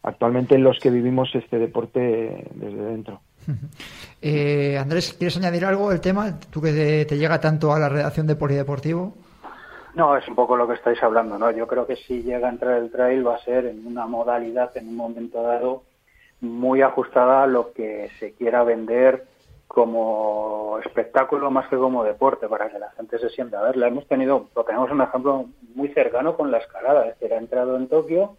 actualmente 0.05 0.55
en 0.55 0.62
los 0.62 0.79
que 0.79 0.90
vivimos 0.90 1.35
este 1.35 1.59
deporte 1.59 2.47
desde 2.55 2.85
dentro. 2.85 3.21
Eh, 4.27 4.79
Andrés, 4.79 5.12
¿quieres 5.19 5.37
añadir 5.37 5.67
algo 5.67 5.90
del 5.90 6.01
tema? 6.01 6.40
Tú 6.51 6.62
que 6.62 7.05
te 7.07 7.19
llega 7.19 7.43
tanto 7.43 7.75
a 7.75 7.79
la 7.79 7.90
redacción 7.90 8.27
de 8.27 8.37
Polideportivo. 8.37 9.12
No, 9.95 10.17
es 10.17 10.27
un 10.27 10.35
poco 10.35 10.57
lo 10.57 10.67
que 10.67 10.73
estáis 10.73 11.03
hablando, 11.03 11.38
¿no? 11.38 11.51
Yo 11.51 11.67
creo 11.67 11.87
que 11.87 11.97
si 11.97 12.23
llega 12.23 12.49
a 12.49 12.51
entrar 12.51 12.79
el 12.79 12.90
trail 12.90 13.27
va 13.27 13.35
a 13.35 13.45
ser 13.45 13.67
en 13.67 13.87
una 13.87 14.07
modalidad, 14.07 14.75
en 14.79 14.88
un 14.88 14.97
momento 14.97 15.43
dado, 15.43 15.83
muy 16.40 16.81
ajustada 16.81 17.43
a 17.43 17.47
lo 17.47 17.75
que 17.75 18.09
se 18.19 18.33
quiera 18.33 18.64
vender 18.64 19.27
como 19.69 20.79
espectáculo 20.83 21.51
más 21.51 21.69
que 21.69 21.77
como 21.77 22.03
deporte, 22.03 22.49
para 22.49 22.71
que 22.71 22.79
la 22.79 22.93
gente 22.93 23.19
se 23.19 23.29
sienta 23.29 23.59
a 23.59 23.64
verla. 23.64 23.88
Hemos 23.88 24.09
tenido, 24.09 24.49
lo 24.57 24.64
tenemos 24.64 24.90
un 24.90 25.03
ejemplo 25.03 25.51
muy 25.75 25.88
cercano 25.88 26.35
con 26.35 26.51
la 26.51 26.59
escalada, 26.59 27.09
es 27.09 27.19
decir, 27.19 27.35
ha 27.35 27.38
entrado 27.38 27.77
en 27.77 27.88
Tokio 27.88 28.38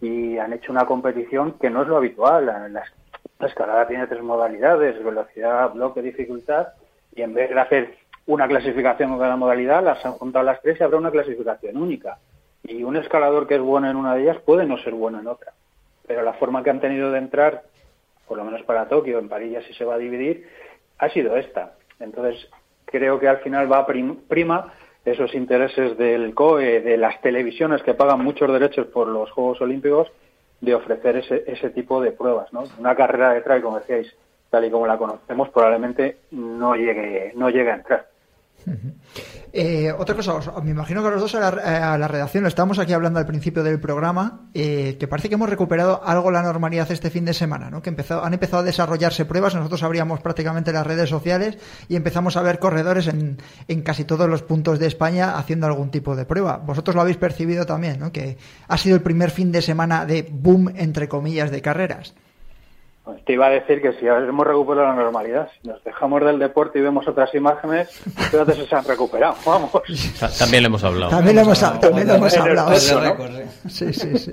y 0.00 0.38
han 0.38 0.52
hecho 0.52 0.72
una 0.72 0.86
competición 0.86 1.52
que 1.58 1.70
no 1.70 1.82
es 1.82 1.88
lo 1.88 1.96
habitual. 1.96 2.46
La, 2.46 2.68
la 2.68 3.46
escalada 3.46 3.86
tiene 3.88 4.06
tres 4.06 4.22
modalidades, 4.22 5.02
velocidad, 5.02 5.72
bloque, 5.72 6.02
dificultad, 6.02 6.68
y 7.14 7.22
en 7.22 7.34
vez 7.34 7.50
de 7.50 7.60
hacer 7.60 7.94
una 8.26 8.46
clasificación 8.46 9.10
con 9.10 9.18
cada 9.18 9.36
modalidad, 9.36 9.82
las 9.82 10.04
han 10.04 10.12
juntado 10.12 10.44
las 10.44 10.60
tres 10.62 10.78
y 10.78 10.82
habrá 10.82 10.98
una 10.98 11.10
clasificación 11.10 11.76
única. 11.76 12.18
Y 12.62 12.82
un 12.82 12.96
escalador 12.96 13.46
que 13.46 13.56
es 13.56 13.60
bueno 13.60 13.90
en 13.90 13.96
una 13.96 14.14
de 14.14 14.22
ellas 14.22 14.38
puede 14.44 14.66
no 14.66 14.78
ser 14.78 14.94
bueno 14.94 15.18
en 15.18 15.26
otra. 15.26 15.52
Pero 16.06 16.22
la 16.22 16.34
forma 16.34 16.62
que 16.62 16.70
han 16.70 16.80
tenido 16.80 17.10
de 17.10 17.18
entrar, 17.18 17.62
por 18.28 18.38
lo 18.38 18.44
menos 18.44 18.62
para 18.62 18.88
Tokio, 18.88 19.18
en 19.18 19.28
París 19.28 19.52
ya 19.52 19.62
sí 19.62 19.74
se 19.74 19.84
va 19.84 19.94
a 19.94 19.98
dividir, 19.98 20.46
ha 20.98 21.08
sido 21.08 21.36
esta. 21.36 21.72
Entonces, 21.98 22.48
creo 22.84 23.18
que 23.18 23.28
al 23.28 23.38
final 23.38 23.70
va 23.70 23.78
a 23.78 23.86
prima 23.86 24.72
esos 25.04 25.34
intereses 25.34 25.96
del 25.96 26.34
COE, 26.34 26.80
de 26.80 26.96
las 26.96 27.20
televisiones 27.22 27.82
que 27.82 27.94
pagan 27.94 28.22
muchos 28.22 28.52
derechos 28.52 28.86
por 28.88 29.08
los 29.08 29.30
Juegos 29.30 29.60
Olímpicos, 29.60 30.10
de 30.60 30.74
ofrecer 30.74 31.16
ese, 31.16 31.44
ese 31.46 31.70
tipo 31.70 32.02
de 32.02 32.12
pruebas. 32.12 32.52
¿no? 32.52 32.64
Una 32.78 32.94
carrera 32.94 33.32
de 33.32 33.40
trail, 33.40 33.62
como 33.62 33.78
decíais, 33.78 34.14
tal 34.50 34.64
y 34.64 34.70
como 34.70 34.86
la 34.86 34.98
conocemos, 34.98 35.48
probablemente 35.50 36.18
no 36.32 36.74
llegue, 36.74 37.32
no 37.34 37.48
llegue 37.48 37.70
a 37.70 37.76
entrar. 37.76 38.09
Eh, 39.52 39.92
otra 39.98 40.14
cosa, 40.14 40.52
me 40.62 40.70
imagino 40.70 41.02
que 41.02 41.10
los 41.10 41.20
dos 41.20 41.34
a 41.34 41.40
la, 41.98 42.08
redacción, 42.08 42.46
estamos 42.46 42.78
aquí 42.78 42.92
hablando 42.92 43.18
al 43.18 43.26
principio 43.26 43.64
del 43.64 43.80
programa, 43.80 44.48
eh, 44.54 44.96
que 45.00 45.08
parece 45.08 45.28
que 45.28 45.34
hemos 45.34 45.48
recuperado 45.48 46.02
algo 46.04 46.30
la 46.30 46.42
normalidad 46.42 46.88
este 46.92 47.10
fin 47.10 47.24
de 47.24 47.34
semana, 47.34 47.68
¿no? 47.68 47.82
que 47.82 47.90
han 47.90 48.32
empezado 48.32 48.60
a 48.60 48.62
desarrollarse 48.62 49.24
pruebas, 49.24 49.56
nosotros 49.56 49.82
abríamos 49.82 50.20
prácticamente 50.20 50.72
las 50.72 50.86
redes 50.86 51.10
sociales 51.10 51.58
y 51.88 51.96
empezamos 51.96 52.36
a 52.36 52.42
ver 52.42 52.60
corredores 52.60 53.08
en, 53.08 53.38
en 53.66 53.82
casi 53.82 54.04
todos 54.04 54.28
los 54.28 54.42
puntos 54.42 54.78
de 54.78 54.86
España 54.86 55.36
haciendo 55.36 55.66
algún 55.66 55.90
tipo 55.90 56.14
de 56.14 56.26
prueba. 56.26 56.58
Vosotros 56.58 56.94
lo 56.94 57.02
habéis 57.02 57.16
percibido 57.16 57.66
también, 57.66 57.98
¿no? 57.98 58.12
que 58.12 58.38
ha 58.68 58.78
sido 58.78 58.94
el 58.94 59.02
primer 59.02 59.30
fin 59.30 59.50
de 59.50 59.62
semana 59.62 60.06
de 60.06 60.28
boom, 60.30 60.72
entre 60.76 61.08
comillas, 61.08 61.50
de 61.50 61.60
carreras. 61.60 62.14
Pues 63.10 63.24
te 63.24 63.32
iba 63.32 63.46
a 63.46 63.50
decir 63.50 63.82
que 63.82 63.92
si 63.94 64.06
hemos 64.06 64.46
recuperado 64.46 64.86
la 64.86 64.94
normalidad, 64.94 65.48
si 65.60 65.66
nos 65.66 65.82
dejamos 65.82 66.24
del 66.24 66.38
deporte 66.38 66.78
y 66.78 66.82
vemos 66.82 67.08
otras 67.08 67.34
imágenes, 67.34 67.88
fíjate 67.90 68.54
se 68.54 68.72
han 68.72 68.84
recuperado, 68.84 69.34
vamos. 69.44 69.72
También 70.38 70.62
lo 70.62 70.68
hemos 70.68 70.84
hablado. 70.84 71.10
También 71.10 71.34
lo 71.34 71.42
hemos, 71.42 72.36
hablado. 72.36 72.78
Sí, 73.68 73.92
sí, 73.92 74.16
sí. 74.16 74.32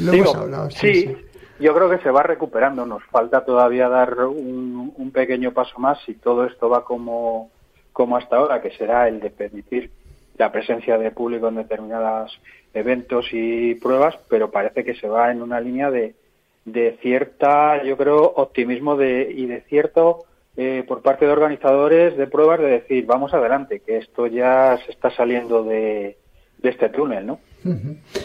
Lo 0.00 0.12
hemos 0.12 0.34
hablado. 0.34 0.70
Sí, 0.70 1.16
yo 1.60 1.74
creo 1.74 1.88
que 1.88 1.96
se 2.02 2.10
va 2.10 2.22
recuperando. 2.22 2.84
Nos 2.84 3.02
falta 3.04 3.42
todavía 3.42 3.88
dar 3.88 4.26
un, 4.26 4.92
un, 4.94 5.10
pequeño 5.12 5.52
paso 5.52 5.78
más 5.78 5.98
si 6.04 6.12
todo 6.12 6.44
esto 6.44 6.68
va 6.68 6.84
como, 6.84 7.50
como 7.94 8.18
hasta 8.18 8.36
ahora, 8.36 8.60
que 8.60 8.70
será 8.72 9.08
el 9.08 9.20
de 9.20 9.30
permitir 9.30 9.90
la 10.36 10.52
presencia 10.52 10.98
de 10.98 11.10
público 11.10 11.48
en 11.48 11.54
determinados 11.54 12.38
eventos 12.74 13.28
y 13.32 13.76
pruebas, 13.76 14.18
pero 14.28 14.50
parece 14.50 14.84
que 14.84 14.94
se 14.94 15.08
va 15.08 15.30
en 15.30 15.40
una 15.40 15.58
línea 15.58 15.90
de 15.90 16.19
de 16.64 16.98
cierta, 17.00 17.82
yo 17.82 17.96
creo, 17.96 18.22
optimismo 18.36 18.96
de, 18.96 19.32
y 19.34 19.46
de 19.46 19.62
cierto 19.62 20.24
eh, 20.56 20.84
por 20.86 21.00
parte 21.00 21.24
de 21.24 21.32
organizadores 21.32 22.16
de 22.16 22.26
pruebas 22.26 22.60
de 22.60 22.66
decir, 22.66 23.06
vamos 23.06 23.32
adelante, 23.32 23.80
que 23.86 23.98
esto 23.98 24.26
ya 24.26 24.78
se 24.84 24.90
está 24.90 25.10
saliendo 25.10 25.62
de, 25.64 26.18
este 26.62 26.88
túnel, 26.90 27.26
¿no? 27.26 27.38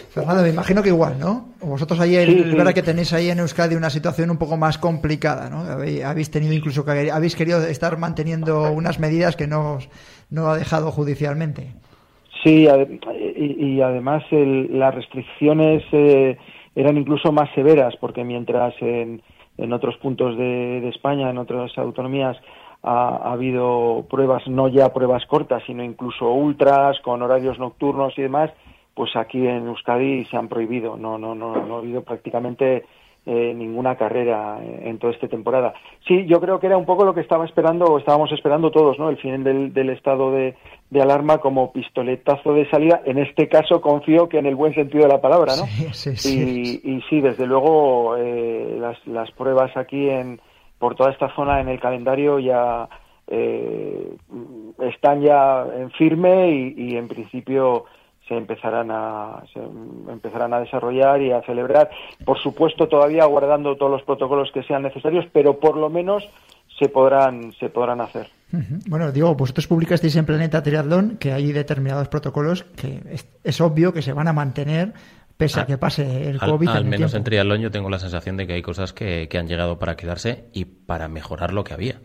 Fernando, 0.10 0.41
me 0.41 0.50
imagino 0.50 0.84
que 0.84 0.89
igual, 0.89 1.17
¿no? 1.19 1.50
Vosotros 1.62 2.00
ahí, 2.00 2.15
el, 2.15 2.56
verdad 2.56 2.74
que 2.74 2.82
tenéis 2.82 3.13
ahí 3.13 3.30
en 3.30 3.39
Euskadi 3.39 3.76
una 3.76 3.89
situación 3.89 4.32
un 4.32 4.38
poco 4.38 4.58
más 4.58 4.78
complicada, 4.78 5.50
¿no? 5.50 5.62
Habéis 6.06 6.32
tenido 6.32 6.52
incluso 6.52 6.84
que 6.84 7.12
habéis 7.12 7.36
querido 7.36 7.65
estar 7.65 7.98
manteniendo 7.98 8.71
unas 8.71 9.00
medidas 9.00 9.36
que 9.36 9.48
no, 9.48 9.78
no 10.30 10.50
ha 10.50 10.58
dejado 10.58 10.91
judicialmente. 10.91 11.67
Sí, 12.43 12.67
y, 13.38 13.82
además 13.82 14.24
las 14.32 14.93
restricciones 14.93 15.84
eh, 15.91 16.38
eran 16.75 16.97
incluso 16.97 17.31
más 17.31 17.49
severas, 17.55 17.95
porque 17.97 18.23
mientras 18.23 18.73
en, 18.81 19.21
en 19.57 19.73
otros 19.73 19.97
puntos 19.97 20.38
de, 20.38 20.88
España, 20.89 21.29
en 21.29 21.38
otras 21.38 21.75
autonomías, 21.77 22.38
ha, 22.83 23.31
habido 23.31 24.05
pruebas, 24.09 24.47
no 24.47 24.67
ya 24.67 24.93
pruebas 24.93 25.25
cortas, 25.25 25.63
sino 25.65 25.83
incluso 25.83 26.31
ultras, 26.31 26.99
con 26.99 27.21
horarios 27.21 27.57
nocturnos 27.57 28.17
y 28.17 28.23
demás, 28.23 28.51
pues 28.93 29.15
aquí 29.15 29.47
en 29.47 29.67
Euskadi 29.67 30.25
se 30.25 30.38
han 30.38 30.47
prohibido, 30.47 30.97
no, 30.97 31.17
no, 31.17 31.33
no, 31.33 31.55
no 31.65 31.75
ha 31.75 31.79
habido 31.79 32.03
prácticamente 32.03 32.85
eh, 33.27 33.53
ninguna 33.55 33.95
carrera 33.95 34.59
en 34.61 34.99
toda 34.99 35.13
esta 35.13 35.27
temporada. 35.27 35.73
Sí, 36.07 36.25
yo 36.27 36.39
creo 36.39 36.59
que 36.59 36.67
era 36.67 36.77
un 36.77 36.85
poco 36.85 37.05
lo 37.05 37.13
que 37.15 37.21
estaba 37.21 37.45
esperando, 37.45 37.85
o 37.85 37.97
estábamos 37.97 38.31
esperando 38.31 38.69
todos, 38.69 38.99
¿no? 38.99 39.09
El 39.09 39.17
fin 39.17 39.43
del, 39.43 39.73
del 39.73 39.89
estado 39.89 40.31
de, 40.31 40.55
de, 40.91 41.01
alarma 41.01 41.39
como 41.39 41.71
pistoletazo 41.71 42.53
de 42.53 42.69
salida. 42.69 43.01
En 43.03 43.17
este 43.17 43.49
caso 43.49 43.81
confío 43.81 44.29
que 44.29 44.38
en 44.38 44.45
el 44.45 44.55
buen 44.55 44.75
sentido 44.75 45.05
de 45.05 45.13
la 45.13 45.21
palabra, 45.21 45.53
¿no? 45.55 45.65
Sí, 45.93 46.15
sí, 46.15 46.81
y, 46.83 46.91
y, 46.91 47.01
sí, 47.09 47.19
desde 47.19 47.47
luego 47.47 48.15
eh, 48.17 48.77
las, 48.79 48.97
las 49.07 49.31
pruebas 49.31 49.75
aquí 49.75 50.07
en 50.07 50.39
por 50.77 50.95
toda 50.95 51.11
esta 51.11 51.33
zona 51.35 51.61
en 51.61 51.69
el 51.69 51.79
calendario 51.79 52.38
ya 52.38 52.88
eh, 53.27 54.15
están 54.81 55.21
ya 55.21 55.65
en 55.75 55.89
firme 55.91 56.51
y, 56.51 56.75
y 56.77 56.97
en 56.97 57.07
principio 57.07 57.85
se 58.27 58.35
empezarán 58.35 58.89
a 58.91 59.43
se 59.53 59.59
empezarán 59.59 60.53
a 60.53 60.59
desarrollar 60.59 61.21
y 61.21 61.31
a 61.31 61.41
celebrar 61.43 61.89
por 62.25 62.39
supuesto 62.39 62.88
todavía 62.88 63.25
guardando 63.25 63.75
todos 63.75 63.91
los 63.91 64.03
protocolos 64.03 64.51
que 64.51 64.63
sean 64.63 64.83
necesarios 64.83 65.25
pero 65.31 65.59
por 65.59 65.77
lo 65.77 65.89
menos 65.89 66.27
se 66.77 66.89
podrán, 66.89 67.53
se 67.53 67.69
podrán 67.69 68.01
hacer. 68.01 68.27
Bueno, 68.88 69.11
digo, 69.11 69.33
vosotros 69.35 69.67
publicasteis 69.67 70.15
en 70.15 70.25
Planeta 70.25 70.61
Triathlon 70.61 71.17
que 71.17 71.33
hay 71.33 71.51
determinados 71.51 72.07
protocolos 72.07 72.63
que 72.63 73.01
es, 73.43 73.61
obvio 73.61 73.93
que 73.93 74.01
se 74.01 74.13
van 74.13 74.27
a 74.27 74.33
mantener 74.33 74.93
pese 75.38 75.59
a 75.59 75.63
ah, 75.63 75.65
que 75.65 75.77
pase 75.77 76.29
el 76.29 76.39
COVID. 76.39 76.69
Al, 76.69 76.85
menos 76.85 77.13
en 77.13 77.23
triatlón 77.23 77.61
yo 77.61 77.71
tengo 77.71 77.89
la 77.89 77.99
sensación 77.99 78.38
de 78.38 78.47
que 78.47 78.53
hay 78.53 78.61
cosas 78.61 78.93
que, 78.93 79.27
que 79.29 79.38
han 79.38 79.47
llegado 79.47 79.79
para 79.79 79.95
quedarse 79.95 80.45
y 80.53 80.65
para 80.65 81.07
mejorar 81.07 81.53
lo 81.53 81.63
que 81.63 81.73
había. 81.73 81.99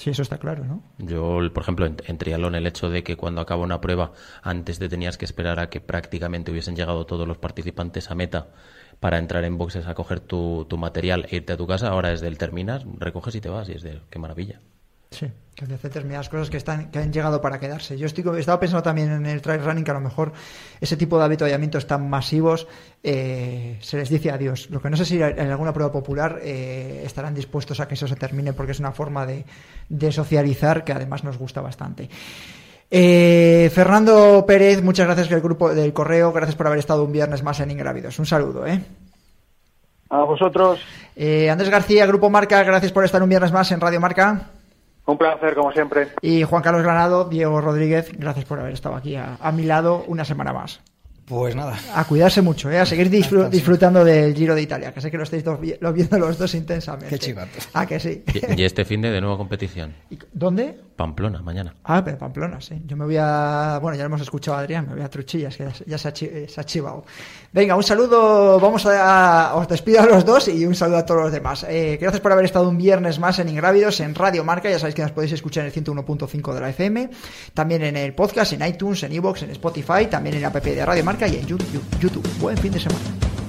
Sí, 0.00 0.08
eso 0.08 0.22
está 0.22 0.38
claro, 0.38 0.64
¿no? 0.64 0.82
Yo, 0.96 1.40
por 1.52 1.62
ejemplo, 1.62 1.84
en, 1.84 1.96
en, 2.06 2.54
el 2.54 2.66
hecho 2.66 2.88
de 2.88 3.04
que 3.04 3.18
cuando 3.18 3.42
acaba 3.42 3.62
una 3.62 3.82
prueba 3.82 4.12
antes 4.42 4.78
de 4.78 4.88
tenías 4.88 5.18
que 5.18 5.26
esperar 5.26 5.60
a 5.60 5.68
que 5.68 5.82
prácticamente 5.82 6.50
hubiesen 6.50 6.74
llegado 6.74 7.04
todos 7.04 7.28
los 7.28 7.36
participantes 7.36 8.10
a 8.10 8.14
meta 8.14 8.48
para 8.98 9.18
entrar 9.18 9.44
en 9.44 9.58
boxes 9.58 9.86
a 9.86 9.94
coger 9.94 10.20
tu, 10.20 10.64
tu 10.70 10.78
material 10.78 11.26
e 11.28 11.36
irte 11.36 11.52
a 11.52 11.58
tu 11.58 11.66
casa, 11.66 11.88
ahora 11.88 12.12
es 12.12 12.22
del 12.22 12.38
terminas, 12.38 12.86
recoges 12.98 13.34
y 13.34 13.42
te 13.42 13.50
vas 13.50 13.68
y 13.68 13.72
es 13.72 13.82
de 13.82 14.00
qué 14.08 14.18
maravilla. 14.18 14.60
Sí, 15.10 15.26
que 15.56 15.64
hace 15.64 15.88
determinadas 15.88 16.28
cosas 16.28 16.50
que 16.50 16.56
están 16.56 16.90
que 16.90 17.00
han 17.00 17.12
llegado 17.12 17.40
para 17.40 17.58
quedarse. 17.58 17.98
Yo 17.98 18.06
estoy, 18.06 18.24
estaba 18.38 18.60
pensando 18.60 18.82
también 18.82 19.10
en 19.10 19.26
el 19.26 19.42
trail 19.42 19.62
running 19.62 19.82
que 19.82 19.90
a 19.90 19.94
lo 19.94 20.00
mejor 20.00 20.32
ese 20.80 20.96
tipo 20.96 21.18
de 21.18 21.24
avituallamientos 21.24 21.86
tan 21.86 22.08
masivos 22.08 22.68
eh, 23.02 23.76
se 23.80 23.96
les 23.96 24.08
dice 24.08 24.30
adiós. 24.30 24.70
Lo 24.70 24.80
que 24.80 24.88
no 24.88 24.96
sé 24.96 25.04
si 25.04 25.20
en 25.20 25.50
alguna 25.50 25.72
prueba 25.72 25.90
popular 25.90 26.38
eh, 26.42 27.02
estarán 27.04 27.34
dispuestos 27.34 27.80
a 27.80 27.88
que 27.88 27.94
eso 27.94 28.06
se 28.06 28.14
termine 28.14 28.52
porque 28.52 28.72
es 28.72 28.78
una 28.78 28.92
forma 28.92 29.26
de, 29.26 29.44
de 29.88 30.12
socializar 30.12 30.84
que 30.84 30.92
además 30.92 31.24
nos 31.24 31.36
gusta 31.36 31.60
bastante. 31.60 32.08
Eh, 32.88 33.70
Fernando 33.74 34.44
Pérez, 34.46 34.82
muchas 34.82 35.06
gracias 35.06 35.28
del 35.28 35.40
grupo 35.40 35.74
del 35.74 35.92
correo, 35.92 36.32
gracias 36.32 36.56
por 36.56 36.68
haber 36.68 36.78
estado 36.78 37.04
un 37.04 37.12
viernes 37.12 37.42
más 37.42 37.58
en 37.58 37.72
Ingrávidos. 37.72 38.18
Un 38.20 38.26
saludo, 38.26 38.66
¿eh? 38.66 38.80
A 40.08 40.22
vosotros. 40.22 40.80
Andrés 41.50 41.70
García, 41.70 42.06
Grupo 42.06 42.30
Marca, 42.30 42.62
gracias 42.64 42.90
por 42.92 43.04
estar 43.04 43.22
un 43.22 43.28
viernes 43.28 43.52
más 43.52 43.70
en 43.70 43.80
Radio 43.80 44.00
Marca. 44.00 44.50
Un 45.10 45.18
placer, 45.18 45.56
como 45.56 45.72
siempre. 45.72 46.06
Y 46.22 46.44
Juan 46.44 46.62
Carlos 46.62 46.84
Granado, 46.84 47.24
Diego 47.24 47.60
Rodríguez, 47.60 48.12
gracias 48.16 48.44
por 48.44 48.60
haber 48.60 48.74
estado 48.74 48.94
aquí 48.94 49.16
a, 49.16 49.52
mi 49.52 49.64
lado 49.64 50.04
una 50.06 50.24
semana 50.24 50.52
más. 50.52 50.80
Pues 51.24 51.56
nada. 51.56 51.76
A 51.96 52.04
cuidarse 52.04 52.42
mucho, 52.42 52.70
¿eh? 52.70 52.78
a 52.78 52.86
seguir 52.86 53.10
disfrutando 53.10 54.04
del 54.04 54.34
Giro 54.34 54.54
de 54.54 54.62
Italia, 54.62 54.94
que 54.94 55.00
sé 55.00 55.10
que 55.10 55.16
lo 55.16 55.24
estáis 55.24 55.44
lo 55.44 55.92
viendo 55.92 56.16
los 56.16 56.38
dos 56.38 56.54
intensamente. 56.54 57.08
Qué 57.08 57.18
chivato. 57.18 57.58
Ah, 57.72 57.86
que 57.86 57.98
sí. 57.98 58.22
Y, 58.56 58.62
este 58.62 58.84
fin 58.84 59.00
de, 59.02 59.10
de 59.10 59.20
nueva 59.20 59.36
competición. 59.36 59.94
¿Dónde? 60.32 60.76
Pamplona, 61.00 61.40
mañana. 61.40 61.74
Ah, 61.84 62.04
pero 62.04 62.18
Pamplona, 62.18 62.60
sí. 62.60 62.82
Yo 62.84 62.94
me 62.94 63.06
voy 63.06 63.16
a. 63.18 63.78
Bueno, 63.80 63.96
ya 63.96 64.02
lo 64.02 64.08
hemos 64.08 64.20
escuchado 64.20 64.58
a 64.58 64.60
Adrián, 64.60 64.86
me 64.86 64.96
voy 64.96 65.02
a 65.02 65.08
Truchillas, 65.08 65.56
que 65.56 65.66
ya, 65.86 65.96
se, 65.96 66.08
ha 66.08 66.64
chivado. 66.64 67.06
Venga, 67.54 67.74
un 67.74 67.82
saludo. 67.82 68.60
Vamos 68.60 68.84
a. 68.84 69.54
Os 69.54 69.66
despido 69.66 70.02
a 70.02 70.04
los 70.04 70.26
dos 70.26 70.48
y 70.48 70.66
un 70.66 70.74
saludo 70.74 70.98
a 70.98 71.06
todos 71.06 71.22
los 71.22 71.32
demás. 71.32 71.64
Eh, 71.66 71.96
gracias 71.98 72.20
por 72.20 72.32
haber 72.32 72.44
estado 72.44 72.68
un 72.68 72.76
viernes 72.76 73.18
más 73.18 73.38
en 73.38 73.48
Ingrávidos, 73.48 73.98
en 74.00 74.14
Radio 74.14 74.44
Marca. 74.44 74.68
Ya 74.68 74.78
sabéis 74.78 74.94
que 74.94 75.00
nos 75.00 75.12
podéis 75.12 75.32
escuchar 75.32 75.64
en 75.64 75.72
el 75.72 75.84
101.5 75.84 76.52
de 76.52 76.60
la 76.60 76.68
FM. 76.68 77.10
También 77.54 77.82
en 77.82 77.96
el 77.96 78.12
podcast, 78.12 78.52
en 78.52 78.66
iTunes, 78.66 79.02
en 79.02 79.12
Evox, 79.12 79.42
en 79.42 79.52
Spotify. 79.52 80.04
También 80.10 80.36
en 80.36 80.42
la 80.42 80.48
app 80.48 80.62
de 80.62 80.84
Radio 80.84 81.02
Marca 81.02 81.26
y 81.26 81.36
en 81.36 81.46
YouTube. 81.46 82.28
Buen 82.40 82.58
fin 82.58 82.72
de 82.72 82.80
semana. 82.80 83.39